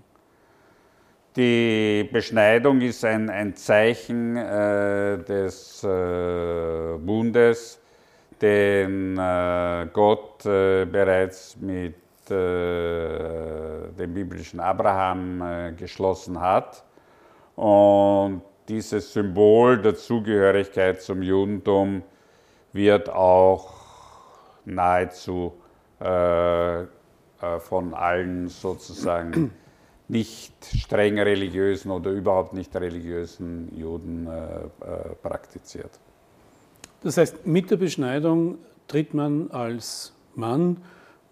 Die 1.36 2.08
Beschneidung 2.10 2.80
ist 2.80 3.04
ein, 3.04 3.30
ein 3.30 3.54
Zeichen 3.54 4.36
äh, 4.36 5.18
des 5.18 5.84
äh, 5.84 6.98
Bundes, 6.98 7.78
den 8.42 9.16
äh, 9.16 9.86
Gott 9.92 10.44
äh, 10.44 10.86
bereits 10.86 11.56
mit 11.60 11.94
äh, 12.30 13.92
dem 13.98 14.14
biblischen 14.14 14.60
Abraham 14.60 15.42
äh, 15.42 15.72
geschlossen 15.72 16.40
hat. 16.40 16.84
Und 17.56 18.42
dieses 18.68 19.12
Symbol 19.12 19.80
der 19.82 19.96
Zugehörigkeit 19.96 21.02
zum 21.02 21.22
Judentum 21.22 22.02
wird 22.72 23.10
auch 23.10 23.72
nahezu 24.64 25.54
von 25.98 27.94
allen 27.94 28.48
sozusagen 28.48 29.52
nicht 30.10 30.52
streng 30.64 31.18
religiösen 31.20 31.90
oder 31.90 32.10
überhaupt 32.10 32.52
nicht 32.52 32.74
religiösen 32.74 33.72
Juden 33.76 34.26
äh, 34.26 34.30
äh, 34.30 35.14
praktiziert. 35.22 35.90
Das 37.02 37.16
heißt, 37.16 37.46
mit 37.46 37.70
der 37.70 37.76
Beschneidung 37.76 38.58
tritt 38.88 39.14
man 39.14 39.50
als 39.52 40.12
Mann, 40.34 40.78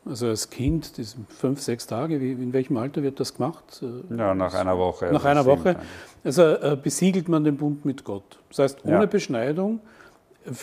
also 0.08 0.28
als 0.28 0.50
Kind, 0.50 0.96
diese 0.96 1.16
fünf, 1.28 1.60
sechs 1.60 1.86
Tage, 1.86 2.20
wie, 2.20 2.32
in 2.32 2.52
welchem 2.52 2.76
Alter 2.76 3.02
wird 3.02 3.20
das 3.20 3.34
gemacht? 3.34 3.82
Ja, 4.16 4.34
nach 4.34 4.54
einer 4.54 4.76
Woche. 4.78 5.10
Nach 5.12 5.24
einer 5.24 5.44
Woche. 5.44 5.76
Also 6.24 6.42
äh, 6.42 6.76
besiegelt 6.82 7.28
man 7.28 7.44
den 7.44 7.56
Bund 7.56 7.84
mit 7.84 8.04
Gott. 8.04 8.38
Das 8.48 8.58
heißt, 8.58 8.84
ohne 8.84 9.00
ja. 9.00 9.06
Beschneidung 9.06 9.80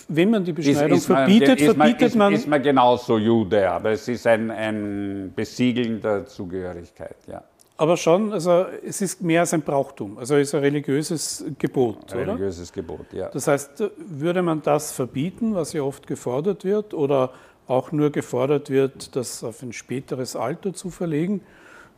wenn 0.08 0.30
man 0.30 0.44
die 0.44 0.54
Beschneidung 0.54 0.98
ist, 0.98 1.00
ist 1.00 1.06
verbietet, 1.06 1.60
man, 1.60 1.76
verbietet 1.76 2.16
man, 2.16 2.34
ist, 2.34 2.40
Ist 2.42 2.48
man 2.48 2.62
genauso 2.62 3.18
Jude, 3.18 3.70
aber 3.70 3.92
es 3.92 4.08
ist 4.08 4.26
ein, 4.28 4.52
ein 4.52 5.34
Besiegeln 5.36 6.02
der 6.02 6.26
Zugehörigkeit, 6.26 7.18
ja. 7.28 7.44
Aber 7.78 7.98
schon, 7.98 8.32
also 8.32 8.66
es 8.86 9.02
ist 9.02 9.22
mehr 9.22 9.42
als 9.42 9.54
ein 9.54 9.62
Brauchtum, 9.62 10.18
also 10.18 10.36
es 10.36 10.48
ist 10.48 10.56
ein 10.56 10.62
religiöses 10.62 11.44
Gebot. 11.60 12.14
Ein 12.14 12.30
religiöses 12.30 12.72
Gebot, 12.72 13.12
ja. 13.12 13.28
Das 13.30 13.48
heißt, 13.48 13.84
würde 13.98 14.42
man 14.42 14.62
das 14.62 14.94
verbieten, 14.94 15.56
was 15.56 15.74
ja 15.74 15.82
oft 15.82 16.08
gefordert 16.08 16.64
wird, 16.64 16.94
oder 16.94 17.32
auch 17.68 17.92
nur 17.92 18.12
gefordert 18.12 18.70
wird, 18.70 19.16
das 19.16 19.44
auf 19.44 19.62
ein 19.62 19.74
späteres 19.74 20.36
Alter 20.36 20.74
zu 20.74 20.90
verlegen, 20.90 21.42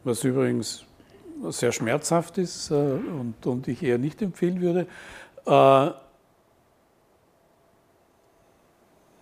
was 0.04 0.24
übrigens 0.24 0.86
sehr 1.50 1.72
schmerzhaft 1.72 2.38
ist 2.38 2.72
äh, 2.72 2.74
und, 2.74 3.46
und 3.46 3.68
ich 3.68 3.84
eher 3.84 3.98
nicht 3.98 4.22
empfehlen 4.22 4.62
würde, 4.62 4.88
äh, 5.46 5.92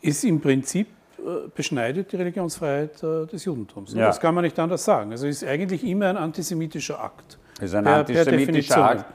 ist 0.07 0.23
im 0.23 0.39
Prinzip 0.39 0.87
äh, 1.17 1.47
beschneidet 1.53 2.11
die 2.11 2.15
Religionsfreiheit 2.17 3.01
des 3.01 3.45
Judentums. 3.45 3.93
Ja. 3.93 4.07
Das 4.07 4.19
kann 4.19 4.35
man 4.35 4.43
nicht 4.43 4.57
anders 4.59 4.85
sagen. 4.85 5.11
Also 5.11 5.27
es 5.27 5.41
ist 5.41 5.47
eigentlich 5.47 5.83
immer 5.83 6.09
ein 6.09 6.17
antisemitischer 6.17 7.03
Akt. 7.03 7.37
Es 7.57 7.65
ist 7.65 7.75
ein 7.75 7.83
per, 7.83 7.95
antisemitischer 7.95 8.75
per 8.75 8.89
Akt. 8.89 9.05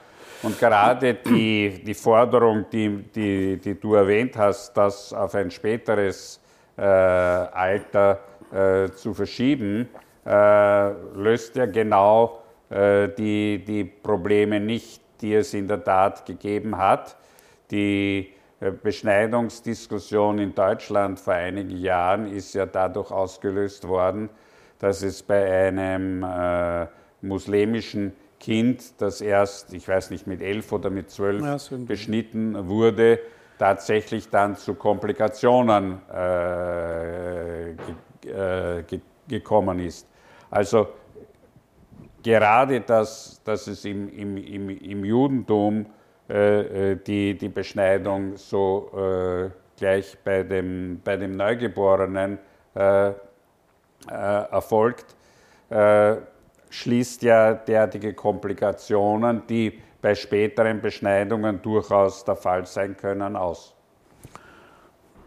Und 0.42 0.58
gerade 0.58 1.14
die, 1.14 1.82
die 1.84 1.94
Forderung, 1.94 2.64
die, 2.72 3.04
die, 3.14 3.58
die 3.58 3.78
du 3.78 3.94
erwähnt 3.94 4.36
hast, 4.36 4.72
das 4.72 5.12
auf 5.12 5.34
ein 5.34 5.50
späteres 5.50 6.39
Alter 6.82 8.20
äh, 8.52 8.90
zu 8.92 9.14
verschieben, 9.14 9.88
äh, 10.26 10.90
löst 11.14 11.56
ja 11.56 11.66
genau 11.66 12.42
äh, 12.70 13.08
die, 13.08 13.64
die 13.64 13.84
Probleme 13.84 14.60
nicht, 14.60 15.02
die 15.20 15.34
es 15.34 15.54
in 15.54 15.66
der 15.68 15.82
Tat 15.82 16.24
gegeben 16.26 16.76
hat. 16.76 17.16
Die 17.70 18.32
äh, 18.60 18.70
Beschneidungsdiskussion 18.70 20.38
in 20.38 20.54
Deutschland 20.54 21.18
vor 21.18 21.34
einigen 21.34 21.76
Jahren 21.76 22.26
ist 22.32 22.54
ja 22.54 22.66
dadurch 22.66 23.10
ausgelöst 23.10 23.86
worden, 23.86 24.28
dass 24.78 25.02
es 25.02 25.22
bei 25.22 25.68
einem 25.68 26.22
äh, 26.22 26.86
muslimischen 27.22 28.12
Kind, 28.38 29.00
das 29.00 29.20
erst, 29.20 29.74
ich 29.74 29.86
weiß 29.86 30.10
nicht, 30.10 30.26
mit 30.26 30.40
elf 30.40 30.72
oder 30.72 30.88
mit 30.88 31.10
zwölf 31.10 31.42
ja, 31.42 31.76
beschnitten 31.78 32.68
wurde, 32.68 33.18
tatsächlich 33.61 34.31
dann 34.31 34.57
zu 34.57 34.75
Komplikationen 34.75 36.01
äh, 36.09 37.75
ge 38.23 38.33
äh, 38.33 38.83
ge 38.85 39.01
gekommen 39.29 39.79
ist. 39.79 40.09
Also 40.51 40.88
gerade 42.23 42.81
das, 42.81 43.40
dass 43.44 43.66
es 43.66 43.85
im, 43.85 44.09
im, 44.09 44.37
im, 44.38 44.70
im 44.70 45.05
Judentum 45.05 45.87
äh, 46.29 46.92
äh, 46.92 46.96
die, 46.96 47.37
die 47.37 47.49
Beschneidung 47.51 48.37
so 48.37 48.90
äh, 48.96 49.51
gleich 49.79 50.16
bei 50.25 50.42
dem, 50.42 51.01
bei 51.05 51.16
dem 51.16 51.37
Neugeborenen 51.37 52.38
erfolgt, 54.07 55.16
schließt 56.70 57.23
ja 57.23 57.55
derartige 57.55 58.14
Komplikationen, 58.14 59.42
die 59.49 59.81
bei 60.00 60.14
späteren 60.14 60.80
Beschneidungen 60.80 61.60
durchaus 61.62 62.24
der 62.24 62.36
Fall 62.36 62.66
sein 62.66 62.96
können, 62.96 63.36
aus. 63.36 63.74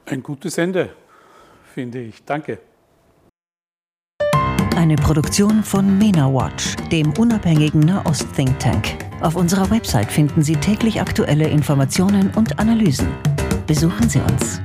Ein 0.05 0.21
gutes 0.21 0.57
Ende, 0.57 0.89
finde 1.73 1.99
ich. 1.99 2.23
Danke. 2.25 2.59
Eine 4.75 4.95
Produktion 4.95 5.63
von 5.63 5.97
MENA 5.97 6.33
Watch, 6.33 6.75
dem 6.91 7.13
unabhängigen 7.17 7.81
Nahost-Think 7.81 8.59
Tank. 8.59 8.97
Auf 9.21 9.35
unserer 9.35 9.69
Website 9.71 10.11
finden 10.11 10.41
Sie 10.41 10.55
täglich 10.55 10.99
aktuelle 10.99 11.47
Informationen 11.47 12.31
und 12.35 12.59
Analysen. 12.59 13.07
Besuchen 13.65 14.09
Sie 14.09 14.19
uns. 14.19 14.61